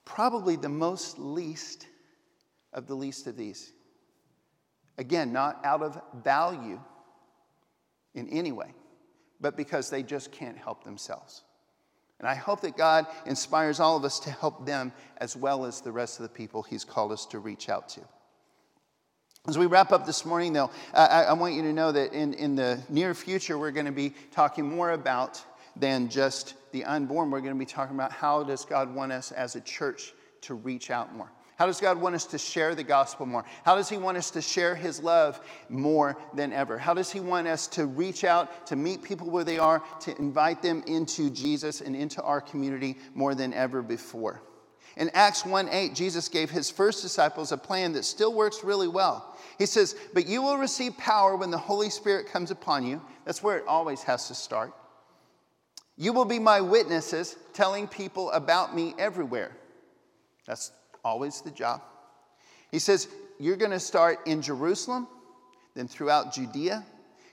probably 0.06 0.58
the 0.58 0.70
most 0.70 1.18
least 1.18 1.88
of 2.74 2.86
the 2.86 2.96
least 2.96 3.26
of 3.26 3.36
these. 3.36 3.72
Again, 5.00 5.34
not 5.34 5.60
out 5.64 5.82
of 5.82 6.00
value 6.24 6.80
in 8.14 8.28
any 8.30 8.52
way 8.52 8.74
but 9.42 9.56
because 9.56 9.90
they 9.90 10.04
just 10.04 10.32
can't 10.32 10.58
help 10.58 10.84
themselves. 10.84 11.44
And 12.20 12.28
I 12.28 12.36
hope 12.36 12.62
that 12.62 12.76
God 12.76 13.08
inspires 13.26 13.80
all 13.80 13.96
of 13.96 14.04
us 14.04 14.20
to 14.22 14.32
help 14.32 14.66
them 14.66 14.92
as 15.18 15.38
well 15.38 15.66
as 15.66 15.82
the 15.82 15.92
rest 15.92 16.20
of 16.20 16.24
the 16.24 16.30
people 16.30 16.64
He's 16.64 16.84
called 16.84 17.12
us 17.12 17.26
to 17.28 17.40
reach 17.40 17.70
out 17.70 17.90
to. 17.90 18.02
As 19.48 19.58
we 19.58 19.68
wrap 19.68 19.94
up 19.94 20.06
this 20.06 20.26
morning, 20.26 20.52
though, 20.52 20.70
I, 20.94 21.24
I 21.24 21.34
want 21.34 21.54
you 21.54 21.62
to 21.62 21.72
know 21.72 21.94
that 21.94 22.12
in, 22.12 22.34
in 22.34 22.56
the 22.56 22.84
near 22.90 23.14
future, 23.14 23.58
we're 23.58 23.72
going 23.72 23.86
to 23.86 23.92
be 23.92 24.14
talking 24.32 24.70
more 24.70 24.92
about 24.92 25.42
than 25.78 26.10
just 26.10 26.56
the 26.74 26.84
unborn. 26.84 27.32
We're 27.32 27.40
going 27.40 27.54
to 27.54 27.60
be 27.60 27.66
talking 27.66 27.96
about 27.96 28.12
how 28.12 28.44
does 28.44 28.66
God 28.66 28.94
want 28.94 29.14
us 29.14 29.32
as 29.32 29.56
a 29.56 29.62
church 29.62 30.14
to 30.42 30.56
reach 30.56 30.92
out 30.92 31.16
more. 31.16 31.32
How 31.60 31.66
does 31.66 31.82
God 31.82 32.00
want 32.00 32.16
us 32.16 32.24
to 32.28 32.38
share 32.38 32.74
the 32.74 32.86
gospel 32.86 33.26
more? 33.26 33.44
How 33.66 33.76
does 33.76 33.90
He 33.90 33.98
want 33.98 34.18
us 34.18 34.32
to 34.32 34.42
share 34.42 34.76
His 34.76 35.04
love 35.04 35.42
more 35.68 36.18
than 36.34 36.54
ever? 36.54 36.78
How 36.78 36.94
does 36.94 37.12
He 37.12 37.20
want 37.20 37.50
us 37.50 37.68
to 37.68 37.86
reach 37.86 38.24
out, 38.24 38.66
to 38.68 38.78
meet 38.78 39.04
people 39.04 39.30
where 39.30 39.44
they 39.44 39.60
are, 39.60 39.84
to 40.00 40.18
invite 40.18 40.62
them 40.62 40.82
into 40.88 41.30
Jesus 41.30 41.82
and 41.82 41.98
into 41.98 42.22
our 42.22 42.40
community 42.40 42.98
more 43.14 43.36
than 43.36 43.54
ever 43.54 43.82
before? 43.82 44.42
In 44.96 45.10
Acts 45.14 45.46
1 45.46 45.68
8, 45.70 45.94
Jesus 45.94 46.30
gave 46.30 46.50
his 46.50 46.72
first 46.72 47.02
disciples 47.02 47.52
a 47.52 47.58
plan 47.58 47.92
that 47.92 48.06
still 48.06 48.34
works 48.34 48.64
really 48.64 48.88
well. 48.88 49.38
He 49.58 49.66
says, 49.66 49.98
But 50.14 50.28
you 50.28 50.42
will 50.42 50.58
receive 50.58 50.98
power 50.98 51.36
when 51.36 51.52
the 51.52 51.58
Holy 51.58 51.90
Spirit 51.90 52.28
comes 52.28 52.52
upon 52.52 52.88
you. 52.88 53.02
That's 53.26 53.44
where 53.44 53.58
it 53.58 53.68
always 53.68 54.02
has 54.04 54.30
to 54.30 54.34
start. 54.34 54.72
You 55.98 56.14
will 56.14 56.24
be 56.24 56.40
my 56.40 56.62
witnesses, 56.62 57.36
telling 57.52 57.90
people 57.90 58.32
about 58.32 58.74
me 58.74 58.96
everywhere. 58.98 59.52
That's 60.48 60.72
always 61.04 61.42
the 61.42 61.52
job. 61.52 61.82
He 62.72 62.80
says, 62.80 63.08
You're 63.40 63.58
going 63.58 63.72
to 63.72 63.80
start 63.80 64.20
in 64.26 64.42
Jerusalem, 64.42 65.08
then 65.76 65.88
throughout 65.88 66.34
Judea 66.34 66.86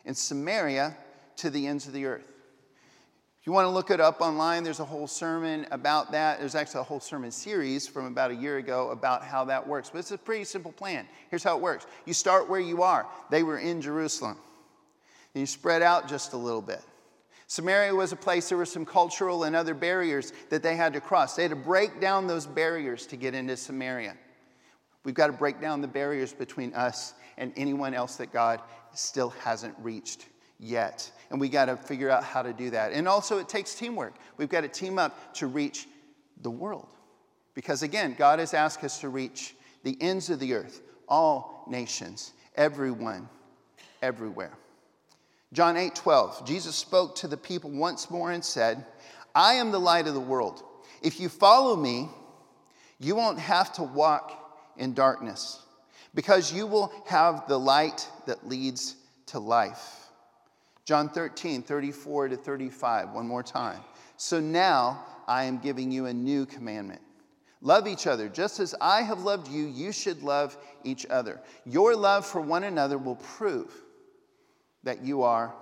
and 0.04 0.16
Samaria 0.16 0.96
to 1.36 1.50
the 1.50 1.66
ends 1.66 1.86
of 1.86 1.92
the 1.92 2.06
earth. 2.06 2.26
If 3.40 3.46
you 3.46 3.52
want 3.52 3.66
to 3.66 3.70
look 3.70 3.92
it 3.92 4.00
up 4.00 4.20
online, 4.20 4.64
there's 4.64 4.80
a 4.80 4.84
whole 4.84 5.06
sermon 5.06 5.68
about 5.70 6.10
that. 6.10 6.40
There's 6.40 6.56
actually 6.56 6.80
a 6.80 6.84
whole 6.84 6.98
sermon 6.98 7.30
series 7.30 7.86
from 7.86 8.06
about 8.06 8.32
a 8.32 8.34
year 8.34 8.56
ago 8.56 8.90
about 8.90 9.22
how 9.22 9.44
that 9.44 9.64
works. 9.64 9.88
But 9.90 10.00
it's 10.00 10.10
a 10.10 10.18
pretty 10.18 10.42
simple 10.42 10.72
plan. 10.72 11.06
Here's 11.30 11.44
how 11.44 11.56
it 11.56 11.62
works 11.62 11.86
you 12.06 12.12
start 12.12 12.48
where 12.48 12.58
you 12.58 12.82
are. 12.82 13.06
They 13.30 13.44
were 13.44 13.58
in 13.58 13.80
Jerusalem, 13.80 14.36
then 15.32 15.42
you 15.42 15.46
spread 15.46 15.82
out 15.82 16.08
just 16.08 16.32
a 16.32 16.36
little 16.36 16.62
bit. 16.62 16.82
Samaria 17.48 17.94
was 17.94 18.12
a 18.12 18.16
place 18.16 18.48
there 18.48 18.58
were 18.58 18.64
some 18.64 18.84
cultural 18.84 19.44
and 19.44 19.54
other 19.54 19.74
barriers 19.74 20.32
that 20.50 20.62
they 20.62 20.74
had 20.74 20.92
to 20.94 21.00
cross. 21.00 21.36
They 21.36 21.42
had 21.42 21.50
to 21.50 21.56
break 21.56 22.00
down 22.00 22.26
those 22.26 22.46
barriers 22.46 23.06
to 23.06 23.16
get 23.16 23.34
into 23.34 23.56
Samaria. 23.56 24.16
We've 25.04 25.14
got 25.14 25.28
to 25.28 25.32
break 25.32 25.60
down 25.60 25.80
the 25.80 25.88
barriers 25.88 26.32
between 26.32 26.74
us 26.74 27.14
and 27.38 27.52
anyone 27.56 27.94
else 27.94 28.16
that 28.16 28.32
God 28.32 28.60
still 28.92 29.30
hasn't 29.30 29.74
reached 29.78 30.26
yet. 30.58 31.10
And 31.30 31.40
we 31.40 31.48
got 31.48 31.66
to 31.66 31.76
figure 31.76 32.10
out 32.10 32.24
how 32.24 32.42
to 32.42 32.52
do 32.52 32.70
that. 32.70 32.92
And 32.92 33.06
also, 33.06 33.38
it 33.38 33.48
takes 33.48 33.74
teamwork. 33.74 34.16
We've 34.36 34.48
got 34.48 34.62
to 34.62 34.68
team 34.68 34.98
up 34.98 35.34
to 35.34 35.46
reach 35.46 35.86
the 36.42 36.50
world. 36.50 36.88
Because 37.54 37.82
again, 37.82 38.16
God 38.18 38.40
has 38.40 38.54
asked 38.54 38.82
us 38.82 38.98
to 39.00 39.08
reach 39.08 39.54
the 39.84 39.96
ends 40.00 40.30
of 40.30 40.40
the 40.40 40.54
earth, 40.54 40.82
all 41.08 41.64
nations, 41.68 42.32
everyone, 42.56 43.28
everywhere. 44.02 44.52
John 45.52 45.76
8 45.76 45.94
12, 45.94 46.46
Jesus 46.46 46.74
spoke 46.74 47.16
to 47.16 47.28
the 47.28 47.36
people 47.36 47.70
once 47.70 48.10
more 48.10 48.32
and 48.32 48.44
said, 48.44 48.84
I 49.34 49.54
am 49.54 49.70
the 49.70 49.80
light 49.80 50.08
of 50.08 50.14
the 50.14 50.20
world. 50.20 50.62
If 51.02 51.20
you 51.20 51.28
follow 51.28 51.76
me, 51.76 52.08
you 52.98 53.14
won't 53.14 53.38
have 53.38 53.72
to 53.74 53.82
walk 53.82 54.32
in 54.76 54.94
darkness 54.94 55.62
because 56.14 56.52
you 56.52 56.66
will 56.66 56.92
have 57.06 57.46
the 57.46 57.58
light 57.58 58.08
that 58.26 58.48
leads 58.48 58.96
to 59.26 59.38
life. 59.38 60.06
John 60.84 61.08
13, 61.08 61.62
34 61.62 62.28
to 62.28 62.36
35, 62.36 63.10
one 63.10 63.26
more 63.26 63.42
time. 63.42 63.80
So 64.16 64.40
now 64.40 65.04
I 65.26 65.44
am 65.44 65.58
giving 65.58 65.90
you 65.90 66.06
a 66.06 66.14
new 66.14 66.46
commandment. 66.46 67.02
Love 67.60 67.86
each 67.86 68.06
other. 68.06 68.28
Just 68.28 68.60
as 68.60 68.74
I 68.80 69.02
have 69.02 69.22
loved 69.22 69.48
you, 69.48 69.66
you 69.66 69.92
should 69.92 70.22
love 70.22 70.56
each 70.84 71.04
other. 71.06 71.40
Your 71.64 71.96
love 71.96 72.24
for 72.24 72.40
one 72.40 72.64
another 72.64 72.98
will 72.98 73.16
prove 73.16 73.72
that 74.86 75.02
you 75.02 75.24
are 75.24 75.52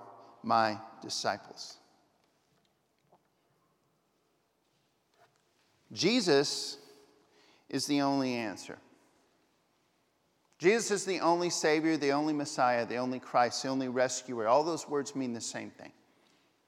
my 0.43 0.77
disciples. 1.01 1.77
Jesus 5.91 6.77
is 7.69 7.87
the 7.87 8.01
only 8.01 8.35
answer. 8.35 8.77
Jesus 10.59 10.91
is 10.91 11.05
the 11.05 11.19
only 11.21 11.49
Savior, 11.49 11.97
the 11.97 12.11
only 12.11 12.33
Messiah, 12.33 12.85
the 12.85 12.97
only 12.97 13.19
Christ, 13.19 13.63
the 13.63 13.69
only 13.69 13.87
rescuer. 13.87 14.47
All 14.47 14.63
those 14.63 14.87
words 14.87 15.15
mean 15.15 15.33
the 15.33 15.41
same 15.41 15.71
thing. 15.71 15.91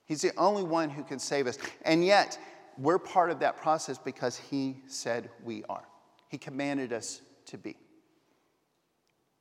He's 0.05 0.21
the 0.21 0.35
only 0.35 0.63
one 0.63 0.89
who 0.89 1.03
can 1.03 1.19
save 1.19 1.45
us. 1.45 1.59
And 1.83 2.03
yet, 2.03 2.39
we're 2.79 2.99
part 2.99 3.29
of 3.29 3.39
that 3.41 3.57
process 3.57 3.99
because 3.99 4.35
He 4.35 4.81
said 4.87 5.29
we 5.43 5.63
are. 5.69 5.83
He 6.29 6.39
commanded 6.39 6.91
us 6.91 7.21
to 7.45 7.57
be. 7.57 7.75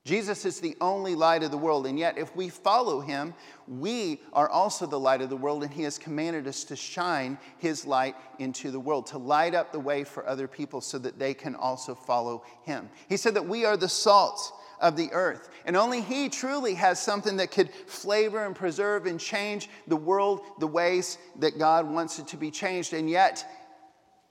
Jesus 0.06 0.44
is 0.44 0.60
the 0.60 0.76
only 0.80 1.16
light 1.16 1.42
of 1.42 1.50
the 1.50 1.58
world, 1.58 1.84
and 1.84 1.98
yet, 1.98 2.16
if 2.16 2.34
we 2.36 2.48
follow 2.48 3.00
him, 3.00 3.34
we 3.66 4.22
are 4.32 4.48
also 4.48 4.86
the 4.86 5.00
light 5.00 5.20
of 5.20 5.30
the 5.30 5.36
world, 5.36 5.64
and 5.64 5.72
he 5.72 5.82
has 5.82 5.98
commanded 5.98 6.46
us 6.46 6.62
to 6.62 6.76
shine 6.76 7.36
his 7.58 7.84
light 7.84 8.14
into 8.38 8.70
the 8.70 8.78
world, 8.78 9.08
to 9.08 9.18
light 9.18 9.52
up 9.52 9.72
the 9.72 9.80
way 9.80 10.04
for 10.04 10.24
other 10.28 10.46
people 10.46 10.80
so 10.80 10.96
that 10.96 11.18
they 11.18 11.34
can 11.34 11.56
also 11.56 11.92
follow 11.92 12.44
him. 12.62 12.88
He 13.08 13.16
said 13.16 13.34
that 13.34 13.48
we 13.48 13.64
are 13.64 13.76
the 13.76 13.88
salt 13.88 14.52
of 14.80 14.96
the 14.96 15.10
earth, 15.10 15.48
and 15.64 15.76
only 15.76 16.00
he 16.00 16.28
truly 16.28 16.74
has 16.74 17.02
something 17.02 17.38
that 17.38 17.50
could 17.50 17.70
flavor 17.88 18.46
and 18.46 18.54
preserve 18.54 19.06
and 19.06 19.18
change 19.18 19.68
the 19.88 19.96
world 19.96 20.42
the 20.60 20.68
ways 20.68 21.18
that 21.40 21.58
God 21.58 21.84
wants 21.84 22.20
it 22.20 22.28
to 22.28 22.36
be 22.36 22.52
changed, 22.52 22.92
and 22.92 23.10
yet, 23.10 23.44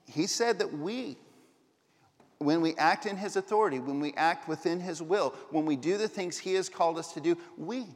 he 0.06 0.26
said 0.26 0.58
that 0.60 0.72
we 0.72 1.18
when 2.38 2.60
we 2.60 2.74
act 2.76 3.06
in 3.06 3.16
His 3.16 3.36
authority, 3.36 3.78
when 3.78 4.00
we 4.00 4.12
act 4.16 4.48
within 4.48 4.80
His 4.80 5.00
will, 5.00 5.34
when 5.50 5.64
we 5.64 5.76
do 5.76 5.96
the 5.96 6.08
things 6.08 6.38
He 6.38 6.54
has 6.54 6.68
called 6.68 6.98
us 6.98 7.12
to 7.14 7.20
do, 7.20 7.36
we 7.56 7.86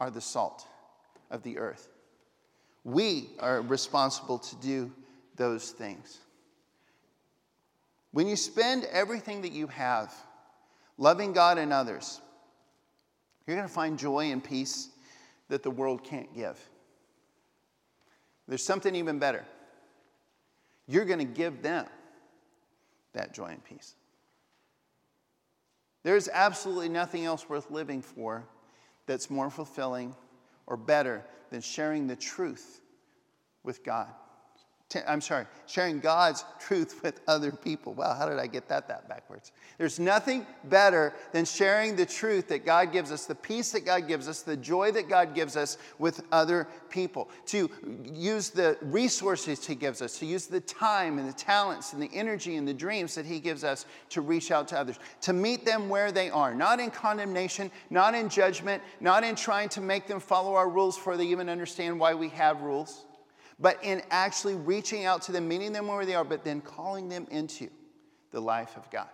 are 0.00 0.10
the 0.10 0.20
salt 0.20 0.66
of 1.30 1.42
the 1.42 1.58
earth. 1.58 1.88
We 2.84 3.30
are 3.40 3.60
responsible 3.60 4.38
to 4.38 4.56
do 4.56 4.92
those 5.36 5.70
things. 5.70 6.18
When 8.12 8.26
you 8.26 8.36
spend 8.36 8.84
everything 8.84 9.42
that 9.42 9.52
you 9.52 9.66
have 9.68 10.14
loving 10.96 11.32
God 11.32 11.58
and 11.58 11.72
others, 11.72 12.20
you're 13.46 13.56
going 13.56 13.68
to 13.68 13.74
find 13.74 13.98
joy 13.98 14.30
and 14.30 14.42
peace 14.42 14.88
that 15.48 15.62
the 15.62 15.70
world 15.70 16.04
can't 16.04 16.34
give. 16.34 16.58
There's 18.46 18.64
something 18.64 18.94
even 18.94 19.18
better. 19.18 19.44
You're 20.86 21.04
going 21.04 21.18
to 21.18 21.24
give 21.24 21.62
them 21.62 21.86
that 23.18 23.34
joy 23.34 23.48
and 23.48 23.64
peace. 23.64 23.94
There's 26.04 26.28
absolutely 26.28 26.88
nothing 26.88 27.24
else 27.24 27.48
worth 27.48 27.70
living 27.70 28.00
for 28.00 28.44
that's 29.06 29.28
more 29.28 29.50
fulfilling 29.50 30.14
or 30.66 30.76
better 30.76 31.24
than 31.50 31.60
sharing 31.60 32.06
the 32.06 32.16
truth 32.16 32.80
with 33.64 33.84
God. 33.84 34.08
I'm 35.06 35.20
sorry, 35.20 35.44
sharing 35.66 36.00
God's 36.00 36.46
truth 36.58 37.02
with 37.02 37.20
other 37.28 37.52
people. 37.52 37.92
Wow, 37.92 38.14
how 38.14 38.26
did 38.26 38.38
I 38.38 38.46
get 38.46 38.68
that 38.68 38.88
that 38.88 39.06
backwards? 39.06 39.52
There's 39.76 39.98
nothing 39.98 40.46
better 40.64 41.12
than 41.32 41.44
sharing 41.44 41.94
the 41.94 42.06
truth 42.06 42.48
that 42.48 42.64
God 42.64 42.90
gives 42.90 43.12
us, 43.12 43.26
the 43.26 43.34
peace 43.34 43.70
that 43.72 43.84
God 43.84 44.08
gives 44.08 44.28
us, 44.28 44.40
the 44.40 44.56
joy 44.56 44.90
that 44.92 45.10
God 45.10 45.34
gives 45.34 45.58
us 45.58 45.76
with 45.98 46.22
other 46.32 46.66
people. 46.88 47.28
To 47.46 47.68
use 48.02 48.48
the 48.48 48.78
resources 48.80 49.66
He 49.66 49.74
gives 49.74 50.00
us, 50.00 50.18
to 50.20 50.26
use 50.26 50.46
the 50.46 50.60
time 50.60 51.18
and 51.18 51.28
the 51.28 51.34
talents 51.34 51.92
and 51.92 52.02
the 52.02 52.10
energy 52.14 52.56
and 52.56 52.66
the 52.66 52.72
dreams 52.72 53.14
that 53.14 53.26
He 53.26 53.40
gives 53.40 53.64
us 53.64 53.84
to 54.08 54.22
reach 54.22 54.50
out 54.50 54.68
to 54.68 54.78
others, 54.78 54.98
to 55.20 55.34
meet 55.34 55.66
them 55.66 55.90
where 55.90 56.12
they 56.12 56.30
are, 56.30 56.54
not 56.54 56.80
in 56.80 56.90
condemnation, 56.90 57.70
not 57.90 58.14
in 58.14 58.30
judgment, 58.30 58.82
not 59.00 59.22
in 59.22 59.36
trying 59.36 59.68
to 59.68 59.82
make 59.82 60.06
them 60.06 60.18
follow 60.18 60.54
our 60.54 60.70
rules 60.70 60.96
before 60.96 61.18
they 61.18 61.26
even 61.26 61.50
understand 61.50 62.00
why 62.00 62.14
we 62.14 62.30
have 62.30 62.62
rules 62.62 63.04
but 63.58 63.82
in 63.82 64.02
actually 64.10 64.54
reaching 64.54 65.04
out 65.04 65.22
to 65.22 65.32
them, 65.32 65.48
meeting 65.48 65.72
them 65.72 65.88
where 65.88 66.06
they 66.06 66.14
are, 66.14 66.24
but 66.24 66.44
then 66.44 66.60
calling 66.60 67.08
them 67.08 67.26
into 67.30 67.68
the 68.30 68.40
life 68.40 68.76
of 68.76 68.88
God. 68.90 69.08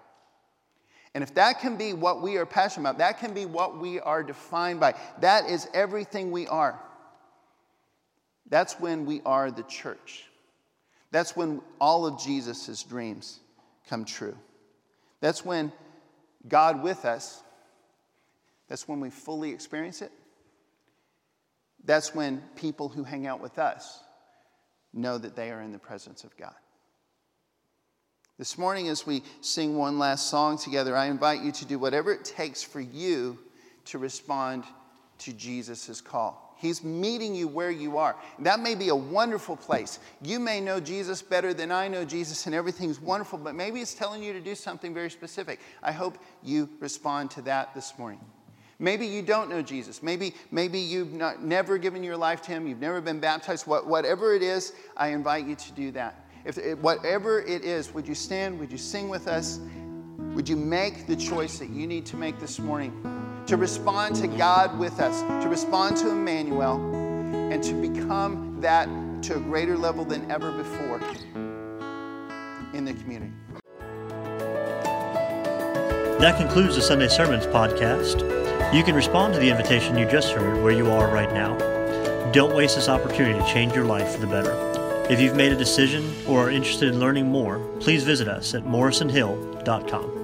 And 1.14 1.22
if 1.22 1.34
that 1.34 1.60
can 1.60 1.76
be 1.76 1.92
what 1.92 2.22
we 2.22 2.36
are 2.36 2.46
passionate 2.46 2.88
about, 2.88 2.98
that 2.98 3.18
can 3.18 3.32
be 3.32 3.46
what 3.46 3.78
we 3.78 4.00
are 4.00 4.22
defined 4.22 4.80
by, 4.80 4.94
that 5.20 5.48
is 5.48 5.68
everything 5.72 6.30
we 6.30 6.46
are. 6.48 6.78
That's 8.50 8.78
when 8.78 9.06
we 9.06 9.22
are 9.24 9.50
the 9.50 9.62
church. 9.62 10.24
That's 11.10 11.36
when 11.36 11.62
all 11.80 12.04
of 12.06 12.20
Jesus' 12.20 12.82
dreams 12.82 13.40
come 13.88 14.04
true. 14.04 14.36
That's 15.20 15.44
when 15.44 15.72
God 16.48 16.82
with 16.82 17.04
us, 17.04 17.42
that's 18.68 18.88
when 18.88 19.00
we 19.00 19.10
fully 19.10 19.50
experience 19.50 20.02
it. 20.02 20.12
That's 21.84 22.14
when 22.14 22.42
people 22.56 22.88
who 22.88 23.04
hang 23.04 23.26
out 23.26 23.40
with 23.40 23.58
us 23.58 24.00
know 24.94 25.18
that 25.18 25.36
they 25.36 25.50
are 25.50 25.60
in 25.60 25.72
the 25.72 25.78
presence 25.78 26.24
of 26.24 26.36
God. 26.36 26.54
This 28.38 28.58
morning, 28.58 28.88
as 28.88 29.06
we 29.06 29.22
sing 29.40 29.76
one 29.76 29.98
last 29.98 30.28
song 30.28 30.58
together, 30.58 30.96
I 30.96 31.06
invite 31.06 31.42
you 31.42 31.52
to 31.52 31.64
do 31.64 31.78
whatever 31.78 32.12
it 32.12 32.24
takes 32.24 32.62
for 32.62 32.80
you 32.80 33.38
to 33.86 33.98
respond 33.98 34.64
to 35.18 35.32
Jesus' 35.32 36.00
call. 36.00 36.56
He's 36.56 36.82
meeting 36.82 37.34
you 37.34 37.46
where 37.46 37.70
you 37.70 37.98
are. 37.98 38.16
That 38.40 38.58
may 38.58 38.74
be 38.74 38.88
a 38.88 38.96
wonderful 38.96 39.56
place. 39.56 39.98
You 40.22 40.40
may 40.40 40.60
know 40.60 40.80
Jesus 40.80 41.22
better 41.22 41.54
than 41.54 41.70
I 41.70 41.88
know 41.88 42.04
Jesus, 42.04 42.46
and 42.46 42.54
everything's 42.54 43.00
wonderful, 43.00 43.38
but 43.38 43.54
maybe 43.54 43.80
it's 43.80 43.94
telling 43.94 44.22
you 44.22 44.32
to 44.32 44.40
do 44.40 44.54
something 44.54 44.94
very 44.94 45.10
specific. 45.10 45.60
I 45.82 45.92
hope 45.92 46.18
you 46.42 46.68
respond 46.80 47.30
to 47.32 47.42
that 47.42 47.74
this 47.74 47.98
morning. 47.98 48.20
Maybe 48.78 49.06
you 49.06 49.22
don't 49.22 49.48
know 49.48 49.62
Jesus. 49.62 50.02
Maybe, 50.02 50.34
maybe 50.50 50.78
you've 50.78 51.12
not, 51.12 51.42
never 51.42 51.78
given 51.78 52.02
your 52.02 52.16
life 52.16 52.42
to 52.42 52.50
Him. 52.50 52.66
You've 52.66 52.80
never 52.80 53.00
been 53.00 53.20
baptized. 53.20 53.66
What, 53.66 53.86
whatever 53.86 54.34
it 54.34 54.42
is, 54.42 54.72
I 54.96 55.08
invite 55.08 55.46
you 55.46 55.54
to 55.54 55.72
do 55.72 55.90
that. 55.92 56.26
If 56.44 56.58
whatever 56.78 57.40
it 57.40 57.64
is, 57.64 57.94
would 57.94 58.06
you 58.06 58.14
stand? 58.14 58.58
Would 58.58 58.70
you 58.70 58.78
sing 58.78 59.08
with 59.08 59.28
us? 59.28 59.60
Would 60.34 60.48
you 60.48 60.56
make 60.56 61.06
the 61.06 61.16
choice 61.16 61.58
that 61.58 61.70
you 61.70 61.86
need 61.86 62.04
to 62.06 62.16
make 62.16 62.38
this 62.38 62.58
morning 62.58 62.92
to 63.46 63.56
respond 63.56 64.16
to 64.16 64.26
God 64.26 64.78
with 64.78 65.00
us, 65.00 65.22
to 65.42 65.48
respond 65.48 65.96
to 65.98 66.10
Emmanuel, 66.10 66.76
and 67.52 67.62
to 67.62 67.72
become 67.74 68.58
that 68.60 68.88
to 69.22 69.36
a 69.36 69.40
greater 69.40 69.78
level 69.78 70.04
than 70.04 70.30
ever 70.30 70.50
before 70.52 71.00
in 72.74 72.84
the 72.84 72.92
community? 72.94 73.32
That 76.18 76.36
concludes 76.36 76.76
the 76.76 76.82
Sunday 76.82 77.08
Sermons 77.08 77.46
podcast. 77.46 78.43
You 78.74 78.82
can 78.82 78.96
respond 78.96 79.34
to 79.34 79.38
the 79.38 79.48
invitation 79.48 79.96
you 79.96 80.04
just 80.04 80.32
heard 80.32 80.60
where 80.60 80.72
you 80.72 80.90
are 80.90 81.06
right 81.06 81.32
now. 81.32 81.56
Don't 82.32 82.56
waste 82.56 82.74
this 82.74 82.88
opportunity 82.88 83.38
to 83.38 83.46
change 83.46 83.72
your 83.72 83.84
life 83.84 84.10
for 84.10 84.18
the 84.18 84.26
better. 84.26 84.50
If 85.08 85.20
you've 85.20 85.36
made 85.36 85.52
a 85.52 85.56
decision 85.56 86.12
or 86.26 86.48
are 86.48 86.50
interested 86.50 86.88
in 86.88 86.98
learning 86.98 87.26
more, 87.26 87.60
please 87.78 88.02
visit 88.02 88.26
us 88.26 88.52
at 88.52 88.64
morrisonhill.com. 88.64 90.23